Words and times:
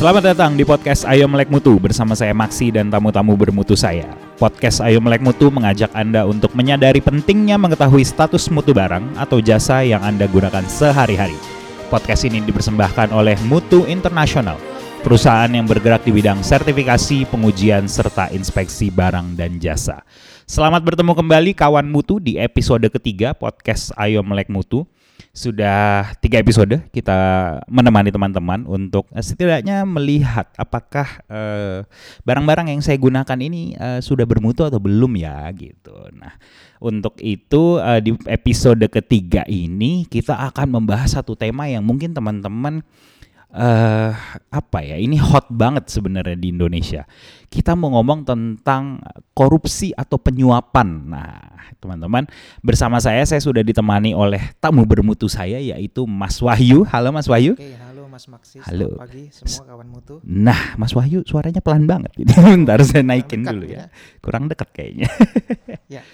Selamat 0.00 0.32
datang 0.32 0.56
di 0.56 0.64
podcast 0.64 1.04
Ayo 1.04 1.28
Melek 1.28 1.52
Mutu 1.52 1.76
bersama 1.76 2.16
saya 2.16 2.32
Maksi 2.32 2.72
dan 2.72 2.88
tamu-tamu 2.88 3.36
bermutu 3.36 3.76
saya. 3.76 4.08
Podcast 4.40 4.80
Ayo 4.80 4.96
Melek 4.96 5.20
Mutu 5.20 5.52
mengajak 5.52 5.92
Anda 5.92 6.24
untuk 6.24 6.56
menyadari 6.56 7.04
pentingnya 7.04 7.60
mengetahui 7.60 8.00
status 8.00 8.48
mutu 8.48 8.72
barang 8.72 9.20
atau 9.20 9.44
jasa 9.44 9.84
yang 9.84 10.00
Anda 10.00 10.24
gunakan 10.24 10.64
sehari-hari. 10.64 11.36
Podcast 11.92 12.24
ini 12.24 12.40
dipersembahkan 12.40 13.12
oleh 13.12 13.36
Mutu 13.44 13.84
Internasional, 13.84 14.56
perusahaan 15.04 15.52
yang 15.52 15.68
bergerak 15.68 16.00
di 16.08 16.16
bidang 16.16 16.40
sertifikasi, 16.40 17.28
pengujian, 17.28 17.84
serta 17.84 18.32
inspeksi 18.32 18.88
barang 18.88 19.36
dan 19.36 19.60
jasa. 19.60 20.00
Selamat 20.48 20.80
bertemu 20.80 21.12
kembali 21.12 21.52
kawan 21.52 21.84
Mutu 21.84 22.16
di 22.16 22.40
episode 22.40 22.88
ketiga 22.88 23.36
podcast 23.36 23.92
Ayo 24.00 24.24
Melek 24.24 24.48
Mutu 24.48 24.88
sudah 25.32 26.12
tiga 26.20 26.42
episode 26.42 26.82
kita 26.92 27.18
menemani 27.70 28.12
teman-teman 28.12 28.66
untuk 28.68 29.08
uh, 29.14 29.22
setidaknya 29.22 29.86
melihat 29.88 30.50
apakah 30.58 31.22
barang 31.30 32.40
barang-barang 32.40 32.72
yang 32.72 32.80
saya 32.80 32.96
gunakan 32.96 33.38
ini 33.38 33.76
uh, 33.76 34.00
sudah 34.00 34.24
bermutu 34.24 34.64
atau 34.64 34.80
belum 34.80 35.12
ya 35.20 35.44
gitu. 35.52 35.92
Nah 36.16 36.32
untuk 36.80 37.20
itu 37.20 37.76
uh, 37.76 38.00
di 38.00 38.16
episode 38.24 38.80
ketiga 38.88 39.44
ini 39.44 40.08
kita 40.08 40.40
akan 40.50 40.80
membahas 40.80 41.20
satu 41.20 41.36
tema 41.36 41.68
yang 41.68 41.84
mungkin 41.84 42.16
teman-teman 42.16 42.80
uh, 42.80 43.19
apa 43.50 44.78
ya 44.86 44.94
ini 44.94 45.18
hot 45.18 45.50
banget 45.50 45.90
sebenarnya 45.90 46.38
di 46.38 46.54
Indonesia. 46.54 47.02
Kita 47.50 47.74
mau 47.74 47.90
ngomong 47.98 48.22
tentang 48.22 49.02
korupsi 49.34 49.90
atau 49.90 50.22
penyuapan. 50.22 50.88
Nah, 51.10 51.58
teman-teman, 51.82 52.30
bersama 52.62 53.02
saya 53.02 53.26
saya 53.26 53.42
sudah 53.42 53.66
ditemani 53.66 54.14
oleh 54.14 54.54
tamu 54.62 54.86
bermutu 54.86 55.26
saya 55.26 55.58
yaitu 55.58 56.06
Mas 56.06 56.38
Wahyu. 56.38 56.86
Halo 56.86 57.10
Mas 57.10 57.26
Wahyu. 57.26 57.58
Oke, 57.58 57.74
halo 57.74 58.06
Mas 58.06 58.30
Maksi. 58.30 58.62
Halo. 58.62 58.94
Selamat 58.94 59.02
pagi 59.02 59.24
semua 59.34 59.64
kawan 59.66 59.88
mutu. 59.90 60.14
Nah, 60.22 60.78
Mas 60.78 60.94
Wahyu 60.94 61.26
suaranya 61.26 61.58
pelan 61.58 61.90
banget. 61.90 62.14
Ini 62.14 62.30
bentar 62.54 62.78
saya 62.86 63.02
naikin 63.02 63.42
dulu 63.42 63.66
ya. 63.66 63.90
ya. 63.90 64.18
Kurang 64.22 64.46
dekat 64.46 64.70
kayaknya. 64.70 65.10
ya. 65.90 66.06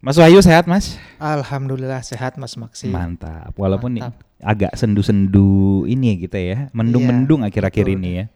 Mas 0.00 0.16
Wahyu 0.16 0.40
sehat 0.40 0.64
Mas? 0.64 0.96
Alhamdulillah 1.20 2.00
sehat 2.00 2.40
Mas 2.40 2.56
Maksi. 2.56 2.88
Mantap. 2.88 3.52
Walaupun 3.52 4.00
Mantap. 4.00 4.29
Agak 4.40 4.72
sendu-sendu 4.76 5.84
ini 5.84 6.12
ya 6.12 6.16
kita 6.16 6.38
ya, 6.40 6.58
mendung-mendung 6.72 7.44
iya, 7.44 7.48
akhir-akhir 7.52 7.86
ini 7.96 8.10
ya. 8.24 8.26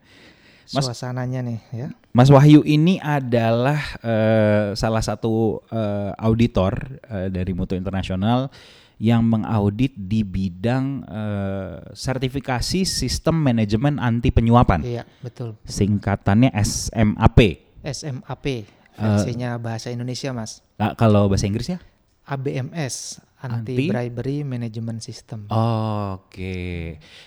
Mas, 0.73 0.89
Suasananya 0.89 1.45
nih 1.45 1.59
ya. 1.77 1.89
Mas 2.17 2.33
Wahyu 2.33 2.65
ini 2.65 2.97
adalah 2.97 3.77
uh, 4.01 4.73
salah 4.73 5.05
satu 5.05 5.61
uh, 5.69 6.17
auditor 6.17 6.73
uh, 7.05 7.29
dari 7.29 7.53
Mutu 7.53 7.77
Internasional 7.77 8.49
yang 8.97 9.27
mengaudit 9.27 9.93
di 9.93 10.25
bidang 10.25 11.05
uh, 11.05 11.83
sertifikasi 11.93 12.87
sistem 12.87 13.43
manajemen 13.43 14.01
anti 14.01 14.31
penyuapan. 14.33 14.81
Iya, 14.81 15.03
betul. 15.21 15.59
Singkatannya 15.67 16.55
SMAP. 16.55 17.39
SMAP. 17.85 18.47
Versinya 18.95 19.59
uh, 19.59 19.61
bahasa 19.61 19.91
Indonesia, 19.91 20.31
Mas. 20.31 20.63
Nah, 20.79 20.95
kalau 20.95 21.27
bahasa 21.27 21.51
Inggris 21.51 21.75
ya? 21.75 21.83
ABMS, 22.25 23.21
Anti, 23.45 23.77
Anti? 23.77 23.87
Bribery 23.93 24.41
Management 24.41 25.05
System. 25.05 25.53
Oh, 25.53 26.17
Oke. 26.25 26.33
Okay. 26.33 26.81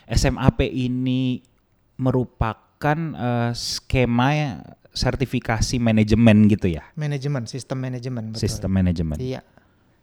SMAP 0.10 0.66
ini 0.66 1.46
merupakan 2.02 2.98
uh, 3.14 3.54
skema 3.54 4.62
sertifikasi 4.98 5.78
manajemen 5.78 6.50
gitu 6.50 6.74
ya? 6.74 6.90
Manajemen, 6.98 7.46
sistem 7.46 7.78
manajemen. 7.86 8.34
Sistem 8.34 8.74
manajemen. 8.74 9.18
Iya. 9.22 9.46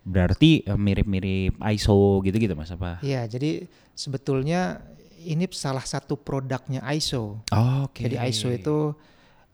Berarti 0.07 0.63
uh, 0.71 0.79
mirip-mirip 0.79 1.59
ISO 1.75 2.23
gitu-gitu 2.23 2.55
mas 2.55 2.71
apa? 2.71 3.03
Iya, 3.03 3.27
jadi 3.27 3.67
sebetulnya 3.99 4.87
ini 5.25 5.51
salah 5.51 5.83
satu 5.83 6.15
produknya 6.15 6.85
ISO. 6.95 7.43
Oh, 7.51 7.91
Oke. 7.91 8.07
Okay. 8.07 8.13
Jadi 8.13 8.17
ISO 8.31 8.49
itu 8.55 8.77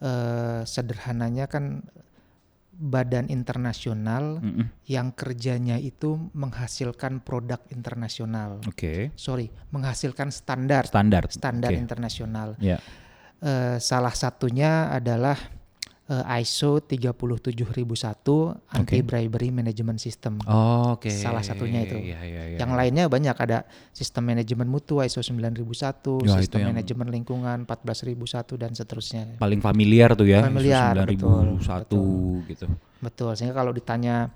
uh, 0.05 0.61
sederhananya 0.67 1.49
kan 1.49 1.87
badan 2.81 3.29
internasional 3.29 4.41
mm 4.41 4.53
-mm. 4.57 4.67
yang 4.89 5.13
kerjanya 5.13 5.77
itu 5.77 6.17
menghasilkan 6.33 7.21
produk 7.21 7.61
internasional. 7.69 8.65
Oke. 8.65 8.73
Okay. 8.73 9.01
Sorry, 9.21 9.53
menghasilkan 9.69 10.33
standar. 10.33 10.89
Standar. 10.89 11.29
Standar 11.29 11.77
okay. 11.77 11.85
internasional. 11.85 12.49
Yeah. 12.57 12.81
Ya. 12.81 13.09
Uh, 13.41 13.77
salah 13.81 14.13
satunya 14.13 14.89
adalah 14.93 15.37
uh, 16.11 16.39
ISO 16.43 16.83
37001 16.83 18.75
Anti 18.75 19.01
Bribery 19.07 19.49
Management 19.55 20.03
System. 20.03 20.43
Oh, 20.45 20.99
Oke. 20.99 21.09
Okay. 21.09 21.15
Salah 21.15 21.47
satunya 21.47 21.87
itu. 21.87 21.97
Yeah, 21.97 22.21
yeah, 22.27 22.45
yeah, 22.51 22.59
yang 22.59 22.75
lainnya 22.75 23.07
banyak 23.07 23.37
ada 23.39 23.65
sistem 23.95 24.27
manajemen 24.35 24.67
mutu 24.67 24.99
ISO 24.99 25.23
9001, 25.23 26.27
ya, 26.27 26.37
sistem 26.43 26.75
manajemen 26.75 27.09
lingkungan 27.09 27.65
14001 27.65 28.59
dan 28.59 28.71
seterusnya. 28.75 29.23
Paling 29.39 29.63
familiar 29.63 30.13
tuh 30.19 30.27
ya. 30.27 30.43
Familiar, 30.43 30.93
ISO 31.07 31.07
9001 31.07 31.15
betul, 31.15 31.47
betul. 31.63 32.51
gitu. 32.51 32.67
Betul. 33.01 33.31
Sehingga 33.39 33.55
kalau 33.55 33.71
ditanya 33.71 34.29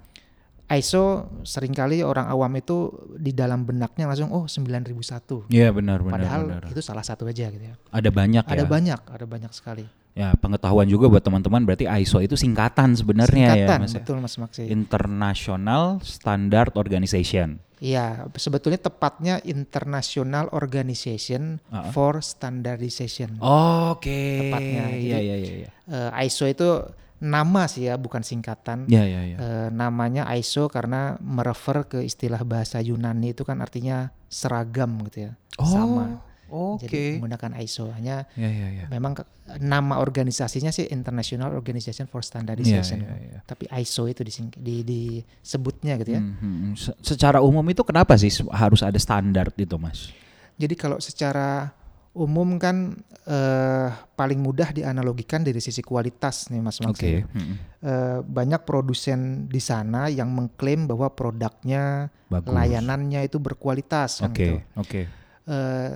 ISO 0.65 1.29
sering 1.45 1.77
kali 1.77 2.01
orang 2.01 2.25
awam 2.25 2.49
itu 2.56 2.89
di 3.21 3.37
dalam 3.37 3.69
benaknya 3.69 4.09
langsung 4.09 4.33
oh 4.33 4.49
9001. 4.49 5.53
Iya 5.53 5.69
benar 5.77 6.01
benar. 6.01 6.15
Padahal 6.17 6.43
benar. 6.49 6.62
itu 6.73 6.81
salah 6.81 7.05
satu 7.05 7.29
aja 7.29 7.53
gitu 7.53 7.61
ya. 7.61 7.77
Ada 7.93 8.09
banyak 8.09 8.45
ada 8.49 8.65
ya. 8.65 8.69
banyak, 8.69 9.01
ada 9.05 9.27
banyak 9.29 9.53
sekali. 9.53 9.85
Ya, 10.15 10.31
pengetahuan 10.39 10.87
juga 10.87 11.11
buat 11.11 11.27
teman-teman 11.27 11.67
berarti 11.67 11.91
ISO 11.91 12.23
itu 12.23 12.39
singkatan 12.39 12.95
sebenarnya 12.95 13.51
ya, 13.51 13.55
singkatan, 13.59 13.79
ya, 13.79 13.83
Mas. 13.83 13.95
Betul, 13.99 14.17
Mas 14.23 14.35
Maksi. 14.39 14.63
International 14.71 15.99
Standard 16.07 16.79
Organization. 16.79 17.59
Iya, 17.83 18.31
sebetulnya 18.39 18.79
tepatnya 18.79 19.43
International 19.43 20.47
Organization 20.55 21.59
uh 21.67 21.83
-huh. 21.83 21.91
for 21.91 22.23
Standardization. 22.23 23.43
Oh, 23.43 23.99
Oke. 23.99 24.07
Okay. 24.07 24.39
Tepatnya. 24.47 24.85
Iya, 24.95 25.19
iya, 25.19 25.37
iya, 25.37 25.55
iya. 25.67 25.71
Uh, 25.91 26.11
ISO 26.23 26.47
itu 26.47 26.87
nama 27.19 27.67
sih 27.67 27.91
ya, 27.91 27.99
bukan 27.99 28.23
singkatan. 28.23 28.87
Iya, 28.87 29.03
iya, 29.11 29.21
iya. 29.35 29.37
Uh, 29.43 29.69
namanya 29.75 30.31
ISO 30.39 30.71
karena 30.71 31.19
merefer 31.19 31.91
ke 31.91 32.07
istilah 32.07 32.47
bahasa 32.47 32.79
Yunani 32.79 33.35
itu 33.35 33.43
kan 33.43 33.59
artinya 33.59 34.15
seragam 34.31 34.95
gitu 35.11 35.27
ya. 35.27 35.33
Oh. 35.59 35.67
Sama 35.67 36.23
Oke. 36.50 36.84
Okay. 36.84 36.88
Jadi 36.88 37.00
menggunakan 37.21 37.50
ISO 37.65 37.88
hanya 37.94 38.28
ya, 38.37 38.50
ya, 38.50 38.69
ya. 38.82 38.87
memang 38.91 39.21
nama 39.60 40.00
organisasinya 40.00 40.72
sih 40.72 40.88
International 40.88 41.53
Organization 41.53 42.09
for 42.09 42.25
Standardization. 42.25 43.05
Ya, 43.05 43.15
ya, 43.15 43.16
ya. 43.37 43.41
Tapi 43.44 43.69
ISO 43.84 44.09
itu 44.09 44.25
dising, 44.25 44.49
di, 44.56 44.84
disebutnya 44.84 46.00
gitu 46.00 46.16
ya. 46.16 46.21
Hmm, 46.21 46.37
hmm, 46.37 46.56
hmm. 46.60 46.75
Se 46.77 46.91
secara 47.00 47.44
umum 47.44 47.65
itu 47.69 47.81
kenapa 47.84 48.16
sih 48.16 48.31
harus 48.53 48.81
ada 48.81 48.97
standar 48.97 49.53
itu, 49.56 49.77
Mas? 49.77 50.10
Jadi 50.55 50.75
kalau 50.78 51.03
secara 51.03 51.75
umum 52.15 52.62
kan 52.62 52.94
uh, 53.26 53.91
paling 54.15 54.38
mudah 54.38 54.71
dianalogikan 54.71 55.43
dari 55.43 55.59
sisi 55.59 55.82
kualitas 55.82 56.47
nih 56.49 56.62
Mas 56.62 56.78
Max. 56.78 56.94
Okay. 56.94 57.26
Hmm. 57.26 57.59
Uh, 57.82 58.19
banyak 58.22 58.62
produsen 58.62 59.50
di 59.50 59.59
sana 59.59 60.06
yang 60.06 60.31
mengklaim 60.31 60.87
bahwa 60.87 61.11
produknya, 61.11 62.09
Bagus. 62.31 62.55
layanannya 62.55 63.26
itu 63.26 63.43
berkualitas. 63.43 64.22
Oke. 64.22 64.31
Okay. 64.31 64.47
Gitu. 64.47 64.56
Oke. 64.78 64.88
Okay. 64.88 65.05
Uh, 65.44 65.91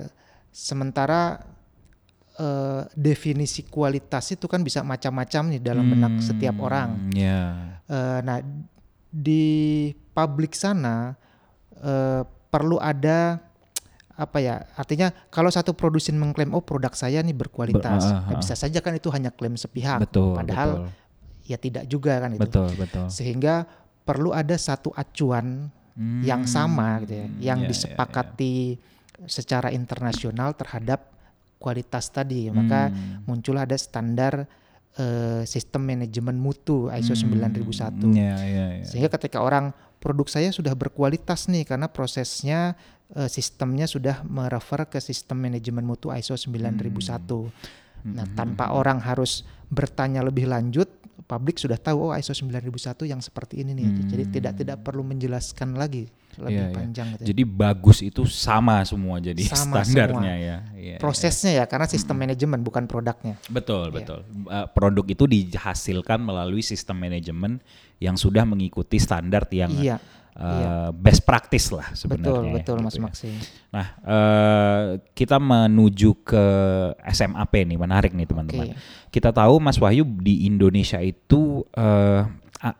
Sementara 0.49 1.39
uh, 2.39 2.81
definisi 2.95 3.67
kualitas 3.67 4.31
itu 4.31 4.47
kan 4.47 4.63
bisa 4.63 4.81
macam-macam 4.81 5.53
nih 5.53 5.61
dalam 5.61 5.85
hmm, 5.85 5.93
benak 5.93 6.13
setiap 6.23 6.55
orang. 6.63 7.11
Yeah. 7.11 7.77
Ya. 7.85 7.89
Uh, 7.89 8.19
nah 8.23 8.37
di 9.09 9.89
publik 10.13 10.55
sana 10.55 11.17
uh, 11.81 12.21
perlu 12.49 12.77
ada 12.79 13.41
apa 14.19 14.37
ya 14.43 14.67
artinya 14.75 15.15
kalau 15.31 15.47
satu 15.47 15.71
produsen 15.71 16.19
mengklaim 16.19 16.51
oh 16.51 16.59
produk 16.59 16.91
saya 16.91 17.23
nih 17.23 17.31
berkualitas 17.31 18.03
Ber, 18.03 18.11
uh, 18.11 18.19
uh, 18.19 18.29
nah, 18.35 18.37
bisa 18.43 18.53
saja 18.53 18.83
kan 18.83 18.91
itu 18.91 19.07
hanya 19.15 19.31
klaim 19.31 19.55
sepihak 19.55 20.03
betul, 20.03 20.35
padahal 20.35 20.91
betul. 20.91 21.47
ya 21.47 21.57
tidak 21.57 21.83
juga 21.87 22.19
kan 22.19 22.35
itu 22.35 22.43
betul 22.43 22.67
betul 22.75 23.07
sehingga 23.07 23.63
perlu 24.03 24.35
ada 24.35 24.59
satu 24.59 24.91
acuan 24.91 25.71
hmm, 25.95 26.21
yang 26.27 26.43
sama 26.43 26.99
gitu 27.07 27.15
ya 27.15 27.27
yang 27.55 27.59
yeah, 27.63 27.69
disepakati 27.71 28.75
yeah, 28.75 28.83
yeah 28.83 28.98
secara 29.27 29.73
internasional 29.73 30.55
terhadap 30.55 31.11
kualitas 31.59 32.07
tadi 32.07 32.47
maka 32.47 32.87
hmm. 32.87 33.27
muncul 33.27 33.59
ada 33.59 33.75
standar 33.75 34.47
uh, 34.95 35.43
sistem 35.43 35.83
manajemen 35.83 36.39
mutu 36.39 36.87
ISO 36.87 37.13
hmm. 37.13 37.35
9001 37.59 38.15
yeah, 38.15 38.39
yeah, 38.39 38.69
yeah. 38.79 38.87
sehingga 38.87 39.11
ketika 39.19 39.43
orang 39.43 39.75
produk 39.99 40.31
saya 40.31 40.55
sudah 40.55 40.71
berkualitas 40.71 41.51
nih 41.51 41.67
karena 41.67 41.91
prosesnya 41.91 42.79
uh, 43.19 43.27
sistemnya 43.27 43.85
sudah 43.91 44.23
merefer 44.23 44.87
ke 44.87 45.03
sistem 45.03 45.43
manajemen 45.43 45.83
mutu 45.83 46.07
ISO 46.15 46.39
9001 46.39 46.95
hmm. 46.95 48.15
nah 48.15 48.25
tanpa 48.33 48.71
hmm. 48.71 48.79
orang 48.79 48.97
harus 49.03 49.43
bertanya 49.67 50.23
lebih 50.23 50.47
lanjut 50.47 50.87
publik 51.27 51.59
sudah 51.59 51.75
tahu 51.75 52.09
oh 52.09 52.11
ISO 52.15 52.31
9001 52.31 53.11
yang 53.11 53.19
seperti 53.19 53.61
ini 53.61 53.75
nih 53.75 53.85
hmm. 53.85 54.07
jadi 54.07 54.23
tidak 54.31 54.53
tidak 54.63 54.77
perlu 54.81 55.03
menjelaskan 55.03 55.75
lagi 55.75 56.07
lebih 56.39 56.55
yeah, 56.55 56.69
iya. 56.71 56.77
panjang 56.77 57.07
yeah. 57.07 57.15
gitu. 57.19 57.27
Jadi 57.29 57.43
bagus 57.43 57.97
itu 57.99 58.21
sama 58.25 58.81
semua 58.87 59.19
jadi 59.19 59.41
sama 59.43 59.83
standarnya 59.83 60.33
semua. 60.35 60.47
ya. 60.47 60.57
Yeah, 60.79 60.99
Prosesnya 60.99 61.51
yeah. 61.51 61.65
ya 61.67 61.71
karena 61.71 61.87
sistem 61.91 62.15
hmm. 62.15 62.23
manajemen 62.25 62.59
bukan 62.63 62.83
produknya. 62.87 63.35
Betul, 63.51 63.91
yeah. 63.91 63.95
betul. 63.99 64.19
Uh, 64.47 64.67
produk 64.71 65.05
itu 65.05 65.23
dihasilkan 65.27 66.19
melalui 66.23 66.63
sistem 66.63 66.97
manajemen 66.99 67.59
yang 67.99 68.15
sudah 68.15 68.47
mengikuti 68.47 68.95
standar 68.97 69.43
yang 69.51 69.75
yeah. 69.75 69.99
uh, 70.39 70.95
best 70.95 71.27
practice 71.27 71.69
lah 71.75 71.91
sebenarnya. 71.91 72.55
Betul, 72.55 72.55
betul 72.55 72.77
gitu 72.79 72.85
Mas 72.87 72.95
ya. 72.95 73.01
Maksi. 73.03 73.29
Nah, 73.69 73.87
eh, 74.01 74.85
kita 75.13 75.37
menuju 75.37 76.25
ke 76.25 76.45
SMAP 77.05 77.53
nih, 77.67 77.77
menarik 77.77 78.11
nih 78.15 78.25
teman-teman. 78.25 78.73
Oke. 78.73 78.79
Kita 79.11 79.29
tahu 79.35 79.59
Mas 79.59 79.77
Wahyu 79.77 80.07
di 80.23 80.47
Indonesia 80.47 80.97
itu 81.03 81.67
a- 81.75 82.25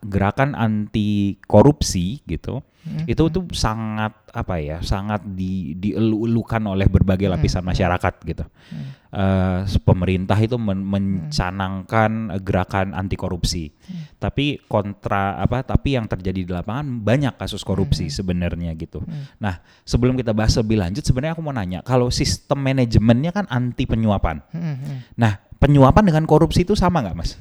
gerakan 0.04 0.52
anti 0.52 1.40
korupsi 1.48 2.20
gitu. 2.28 2.60
Hmm, 2.80 3.04
Itu 3.04 3.28
tuh 3.28 3.44
sangat 3.52 4.16
apa 4.32 4.56
ya, 4.56 4.80
sangat 4.80 5.20
di 5.36 5.76
dielu-elukan 5.76 6.64
oleh 6.64 6.88
berbagai 6.88 7.28
lapisan 7.28 7.60
masyarakat 7.60 8.14
gitu. 8.24 8.44
Hmm. 8.72 8.88
Eh, 9.10 9.60
pemerintah 9.84 10.36
itu 10.40 10.56
men- 10.56 10.80
mencanangkan 10.88 12.40
gerakan 12.40 12.96
anti 12.96 13.20
korupsi. 13.20 13.68
Hmm. 13.68 14.16
Tapi 14.16 14.64
kontra 14.64 15.36
apa? 15.36 15.60
Tapi 15.60 16.00
yang 16.00 16.08
terjadi 16.08 16.40
di 16.40 16.48
lapangan 16.48 17.04
banyak 17.04 17.36
kasus 17.36 17.60
korupsi 17.60 18.08
Hmm. 18.08 18.16
sebenarnya 18.16 18.72
gitu. 18.80 19.04
Nah, 19.36 19.60
sebelum 19.84 20.16
kita 20.16 20.32
bahas 20.32 20.56
lebih 20.56 20.80
lanjut, 20.80 21.04
sebenarnya 21.04 21.36
aku 21.36 21.44
mau 21.44 21.52
nanya, 21.52 21.84
kalau 21.84 22.08
sistem 22.08 22.64
manajemennya 22.64 23.32
kan 23.32 23.44
anti 23.52 23.84
penyuapan. 23.84 24.40
Hmm, 24.56 24.76
hmm. 24.80 24.98
Nah, 25.20 25.36
penyuapan 25.60 26.04
dengan 26.08 26.24
korupsi 26.24 26.64
itu 26.64 26.72
sama 26.72 27.04
nggak, 27.04 27.16
Mas? 27.16 27.36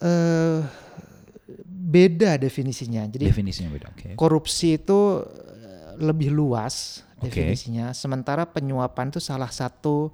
Eh, 0.00 0.60
beda 1.90 2.38
definisinya. 2.38 3.02
Jadi 3.10 3.26
Definisinya 3.26 3.70
beda. 3.74 3.90
Oke. 3.90 4.14
korupsi 4.14 4.78
itu 4.78 5.26
eh, 5.26 5.98
lebih 5.98 6.30
luas 6.30 7.02
definisinya, 7.20 7.92
sementara 7.92 8.48
penyuapan 8.48 9.12
itu 9.12 9.20
salah 9.20 9.52
satu 9.52 10.08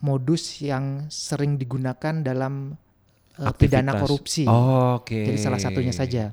modus 0.00 0.62
yang 0.62 1.10
sering 1.10 1.58
digunakan 1.58 2.22
dalam 2.22 2.78
eh, 3.36 3.52
pidana 3.58 3.98
korupsi. 3.98 4.46
Oke. 4.46 5.26
Jadi 5.28 5.38
salah 5.38 5.60
satunya 5.60 5.92
saja. 5.92 6.32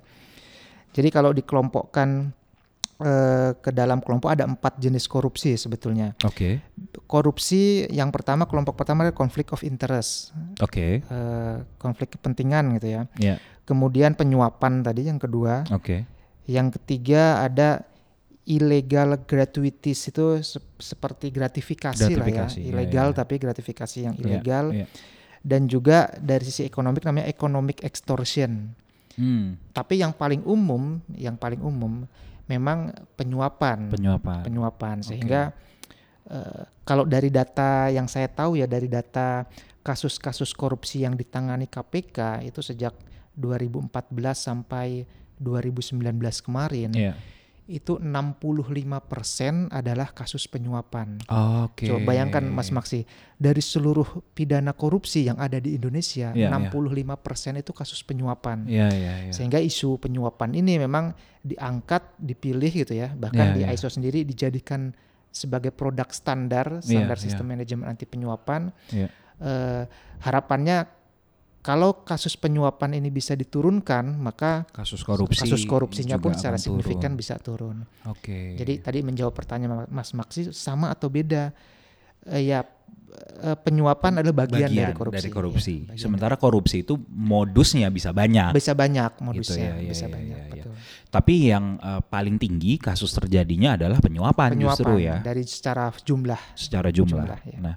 Jadi 0.96 1.10
kalau 1.12 1.36
dikelompokkan 1.36 2.32
eh, 3.04 3.52
ke 3.60 3.72
dalam 3.76 4.00
kelompok 4.00 4.32
ada 4.32 4.48
empat 4.48 4.80
jenis 4.80 5.10
korupsi 5.12 5.60
sebetulnya. 5.60 6.16
Oke. 6.24 6.64
Korupsi 7.10 7.84
yang 7.92 8.14
pertama 8.16 8.48
kelompok 8.48 8.80
pertama 8.80 9.04
adalah 9.04 9.18
conflict 9.18 9.52
of 9.52 9.62
interest, 9.68 10.32
Oke. 10.64 11.04
eh, 11.04 11.56
konflik 11.76 12.16
kepentingan 12.16 12.80
gitu 12.80 12.88
ya. 12.96 13.02
Ya. 13.20 13.36
Kemudian 13.66 14.14
penyuapan 14.14 14.82
tadi 14.82 15.06
yang 15.06 15.18
kedua. 15.18 15.66
Oke. 15.70 16.06
Yang 16.46 16.78
ketiga 16.78 17.42
ada 17.42 17.82
illegal 18.46 19.18
gratuities 19.20 20.06
itu 20.06 20.38
sep- 20.40 20.78
seperti 20.78 21.34
gratifikasi, 21.34 21.98
Gratifikasi, 21.98 22.62
lah 22.62 22.62
ya, 22.62 22.70
ya, 22.70 22.72
ilegal 22.72 23.08
ya. 23.10 23.18
tapi 23.18 23.36
gratifikasi 23.42 23.98
yang 24.00 24.16
Ya, 24.16 24.22
ilegal. 24.22 24.66
ya. 24.72 24.86
Dan 25.42 25.66
juga 25.66 26.14
dari 26.16 26.42
sisi 26.42 26.62
ekonomik 26.62 27.02
namanya 27.02 27.26
economic 27.26 27.82
extortion. 27.82 28.74
Hmm, 29.16 29.58
Tapi 29.72 29.98
yang 29.98 30.12
paling 30.12 30.42
umum, 30.44 31.02
yang 31.12 31.34
paling 31.34 31.62
umum 31.62 32.06
memang 32.46 32.94
penyuapan, 33.16 33.90
penyuapan. 33.90 34.42
penyuapan. 34.44 34.98
Sehingga 35.02 35.54
eh, 36.26 36.62
kalau 36.82 37.06
dari 37.06 37.30
data 37.30 37.90
yang 37.90 38.06
saya 38.06 38.26
tahu 38.28 38.58
ya 38.58 38.66
dari 38.66 38.86
data 38.86 39.46
kasus-kasus 39.82 40.50
korupsi 40.52 41.02
yang 41.02 41.14
ditangani 41.14 41.66
KPK 41.66 42.42
itu 42.44 42.60
sejak 42.60 42.94
2014 43.36 43.92
sampai 44.40 45.04
2019 45.36 46.42
kemarin 46.42 46.92
Iya. 46.96 47.14
itu 47.66 47.98
65% 47.98 49.74
adalah 49.74 50.14
kasus 50.14 50.46
penyuapan. 50.46 51.18
Oke. 51.66 51.90
Coba 51.90 52.14
bayangkan 52.14 52.46
Mas 52.46 52.70
Maksi, 52.70 53.10
dari 53.42 53.58
seluruh 53.58 54.06
pidana 54.38 54.70
korupsi 54.70 55.26
yang 55.26 55.42
ada 55.42 55.58
di 55.58 55.74
Indonesia, 55.74 56.30
Iya, 56.32 56.46
iya. 56.46 56.50
65% 56.54 57.58
itu 57.58 57.74
kasus 57.74 58.06
penyuapan. 58.06 58.70
Iya, 58.70 58.88
iya, 58.94 59.14
iya. 59.28 59.34
Sehingga 59.34 59.58
isu 59.58 59.98
penyuapan 59.98 60.54
ini 60.54 60.78
memang 60.78 61.18
diangkat, 61.42 62.14
dipilih 62.22 62.70
gitu 62.86 62.94
ya. 62.94 63.10
Bahkan 63.18 63.46
Iya, 63.52 63.56
di 63.58 63.62
iya. 63.66 63.74
ISO 63.74 63.90
sendiri 63.90 64.22
dijadikan 64.22 64.94
sebagai 65.34 65.74
produk 65.74 66.08
standar, 66.14 66.80
standar 66.86 67.18
iya. 67.18 67.24
sistem 67.26 67.50
manajemen 67.50 67.90
anti 67.90 68.06
penyuapan. 68.06 68.70
Iya. 68.94 69.10
Eh, 69.36 69.84
harapannya 70.24 70.88
kalau 71.66 72.06
kasus 72.06 72.38
penyuapan 72.38 73.02
ini 73.02 73.10
bisa 73.10 73.34
diturunkan, 73.34 74.14
maka 74.22 74.70
Kasus 74.70 75.02
korupsi. 75.02 75.42
kasus 75.50 75.66
korupsinya 75.66 76.22
pun 76.22 76.38
secara 76.38 76.56
akan 76.56 76.62
turun. 76.62 76.78
signifikan 76.78 77.12
bisa 77.18 77.42
turun. 77.42 77.82
Oke. 78.06 78.54
Jadi 78.54 78.86
tadi 78.86 79.02
menjawab 79.02 79.34
pertanyaan 79.34 79.90
Mas 79.90 80.14
Maksi 80.14 80.54
sama 80.54 80.94
atau 80.94 81.10
beda? 81.10 81.50
Eh, 82.26 82.50
ya 82.50 82.66
eh, 83.46 83.58
penyuapan 83.62 84.26
adalah 84.26 84.50
bagian, 84.50 84.70
dari 84.74 84.94
korupsi. 84.98 85.18
dari 85.22 85.30
korupsi. 85.30 85.76
Ya, 85.76 85.86
bagian 85.94 86.02
Sementara 86.02 86.36
korupsi 86.42 86.82
itu 86.82 86.98
modusnya 87.14 87.88
bisa 87.94 88.10
banyak. 88.10 88.50
bisa 88.58 88.74
banyak 88.74 89.12
modusnya, 89.22 89.78
ya, 89.78 89.86
ya, 89.86 89.90
bisa 89.94 90.06
ya, 90.10 90.14
banyak. 90.14 90.38
ya, 90.38 90.46
ya. 90.50 90.54
betul. 90.66 90.74
Tapi 91.14 91.34
yang 91.48 91.78
eh, 91.80 92.02
paling 92.02 92.36
tinggi 92.42 92.82
kasus 92.82 93.14
terjadinya 93.14 93.78
adalah 93.78 94.02
penyuapan, 94.02 94.58
Penyuapan 94.58 94.74
justru 94.76 94.94
ya, 95.00 95.16
dari 95.22 95.44
secara 95.46 95.94
jumlah. 95.94 96.42
secara 96.58 96.90
jumlah. 96.92 97.24
jumlah, 97.24 97.40
ya. 97.46 97.58
Nah, 97.62 97.76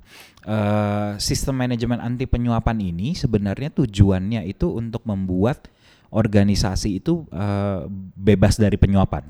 eh, 0.49 1.11
sistem 1.21 1.55
manajemen 1.61 2.01
anti 2.01 2.25
penyuapan 2.25 2.79
ini 2.83 3.13
sebenarnya 3.15 3.69
tujuannya 3.71 4.43
itu 4.49 4.73
untuk 4.75 5.05
membuat 5.05 5.69
organisasi 6.09 7.05
itu 7.05 7.29
eh, 7.31 7.85
bebas 8.17 8.57
dari 8.57 8.81
penyuapan. 8.81 9.29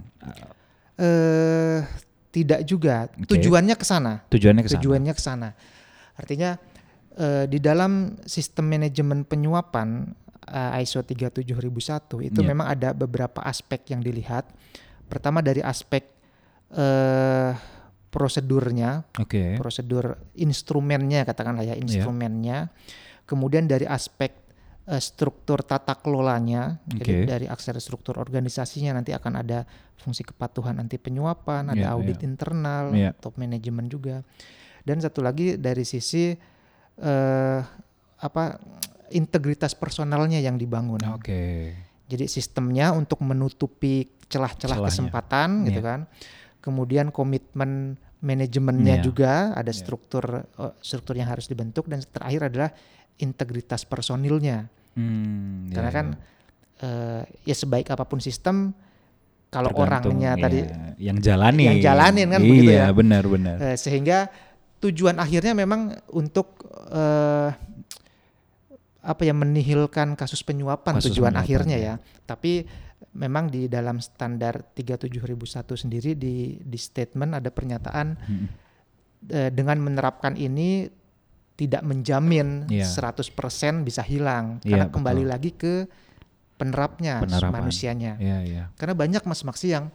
Eh 0.99 1.83
tidak 2.39 2.61
juga. 2.63 3.11
Oke. 3.13 3.35
Tujuannya 3.35 3.75
ke 3.75 3.83
sana. 3.83 4.23
tujuannya 4.27 4.63
ke 4.63 4.71
sana. 4.71 4.79
Tujuannya 4.79 5.13
ke 5.13 5.23
sana. 5.23 5.49
Artinya 6.15 6.51
eh, 7.15 7.45
di 7.47 7.59
dalam 7.59 8.15
sistem 8.23 8.71
manajemen 8.71 9.27
penyuapan 9.27 10.15
eh, 10.47 10.81
ISO 10.83 11.03
37001 11.03 11.51
itu 12.25 12.41
Iya. 12.41 12.47
memang 12.47 12.67
ada 12.71 12.95
beberapa 12.95 13.43
aspek 13.43 13.91
yang 13.91 14.01
dilihat. 14.01 14.47
Pertama 15.07 15.43
dari 15.43 15.61
aspek 15.61 16.07
eh 16.69 17.53
prosedurnya, 18.09 19.05
Oke. 19.21 19.61
prosedur 19.61 20.17
instrumennya 20.33 21.29
katakanlah 21.29 21.61
Iya. 21.61 21.77
ya 21.77 21.81
instrumennya. 21.81 22.73
Kemudian 23.29 23.69
dari 23.69 23.85
aspek 23.85 24.33
eh, 24.89 25.03
struktur 25.05 25.61
tata 25.61 25.93
kelolanya, 26.01 26.81
Oke. 26.89 27.05
jadi 27.05 27.13
dari 27.29 27.47
aspek 27.47 27.77
struktur 27.77 28.17
organisasinya 28.17 28.97
nanti 28.97 29.13
akan 29.13 29.45
ada 29.45 29.69
fungsi 30.01 30.25
kepatuhan 30.25 30.81
anti 30.81 30.97
penyuapan, 30.97 31.77
ada 31.77 31.93
audit 31.93 32.19
iya. 32.19 32.25
internal, 32.25 32.85
Iya. 32.97 33.13
top 33.13 33.37
manajemen 33.37 33.93
juga. 33.93 34.25
Dan 34.81 35.05
satu 35.05 35.21
lagi 35.21 35.61
dari 35.61 35.85
sisi 35.85 36.33
eh, 36.99 37.61
apa 38.19 38.45
integritas 39.15 39.77
personalnya 39.79 40.41
yang 40.43 40.59
dibangun. 40.59 40.99
Oke. 41.15 41.77
Jadi 42.09 42.25
sistemnya 42.27 42.91
untuk 42.97 43.21
menutupi 43.23 44.09
celah-celah 44.29 44.83
kesempatan 44.89 45.69
gitu 45.69 45.81
Iya. 45.81 45.87
kan. 45.87 46.01
Kemudian 46.65 47.13
komitmen 47.15 47.97
manajemennya 48.19 48.99
Iya. 48.99 49.05
juga 49.05 49.33
ada 49.55 49.71
Iya. 49.71 49.79
struktur 49.79 50.25
eh, 50.43 50.75
struktur 50.83 51.15
yang 51.15 51.29
harus 51.31 51.47
dibentuk 51.47 51.87
dan 51.87 52.03
terakhir 52.03 52.51
adalah 52.51 52.71
integritas 53.19 53.85
personilnya. 53.87 54.71
Hmm, 54.99 55.71
Karena 55.71 55.89
iya, 55.89 55.95
kan 55.95 56.07
iya. 56.11 56.19
eh, 56.83 57.23
ya 57.45 57.55
sebaik 57.55 57.87
apa 57.89 58.03
pun 58.03 58.19
sistem 58.19 58.75
kalau 59.49 59.71
orangnya 59.73 60.35
ya, 60.35 60.43
tadi 60.43 60.61
yang 60.99 61.19
jalanin. 61.19 61.67
yang 61.71 61.79
jalanin 61.81 62.27
kan 62.29 62.41
iya, 62.43 62.51
begitu 62.51 62.71
ya. 62.75 62.87
benar-benar. 62.91 63.57
eh, 63.63 63.77
sehingga 63.79 64.27
tujuan 64.79 65.17
akhirnya 65.17 65.55
memang 65.55 65.95
untuk 66.11 66.67
eh, 66.91 67.51
apa 69.01 69.23
ya 69.23 69.33
menihilkan 69.33 70.13
kasus 70.15 70.43
penyuapan 70.43 70.99
Kasus 70.99 71.15
tujuan 71.15 71.33
penyuapan, 71.33 71.45
akhirnya 71.47 71.77
ya. 71.79 71.95
ya. 71.97 72.23
Tapi 72.27 72.67
memang 73.15 73.49
di 73.49 73.67
dalam 73.67 73.99
standar 73.99 74.69
37001 74.75 75.39
sendiri 75.79 76.13
di 76.13 76.61
di 76.61 76.79
statement 76.79 77.33
ada 77.33 77.49
pernyataan 77.49 78.07
Hmm. 78.19 78.47
eh, 79.29 79.49
dengan 79.49 79.81
menerapkan 79.81 80.37
ini 80.37 80.91
tidak 81.59 81.83
menjamin 81.83 82.71
Iya. 82.71 82.87
100% 82.87 83.35
bisa 83.83 83.99
hilang 84.01 84.63
Iya, 84.63 84.71
karena 84.71 84.87
kembali 84.89 85.23
betul. 85.27 85.33
lagi 85.35 85.51
ke 85.53 85.75
penerapnya 86.55 87.19
Penerapan. 87.19 87.53
manusianya. 87.53 88.13
Iya, 88.19 88.39
iya. 88.43 88.63
Karena 88.75 88.95
banyak 88.95 89.23
Mas 89.27 89.43
Maksi 89.43 89.75
yang 89.75 89.91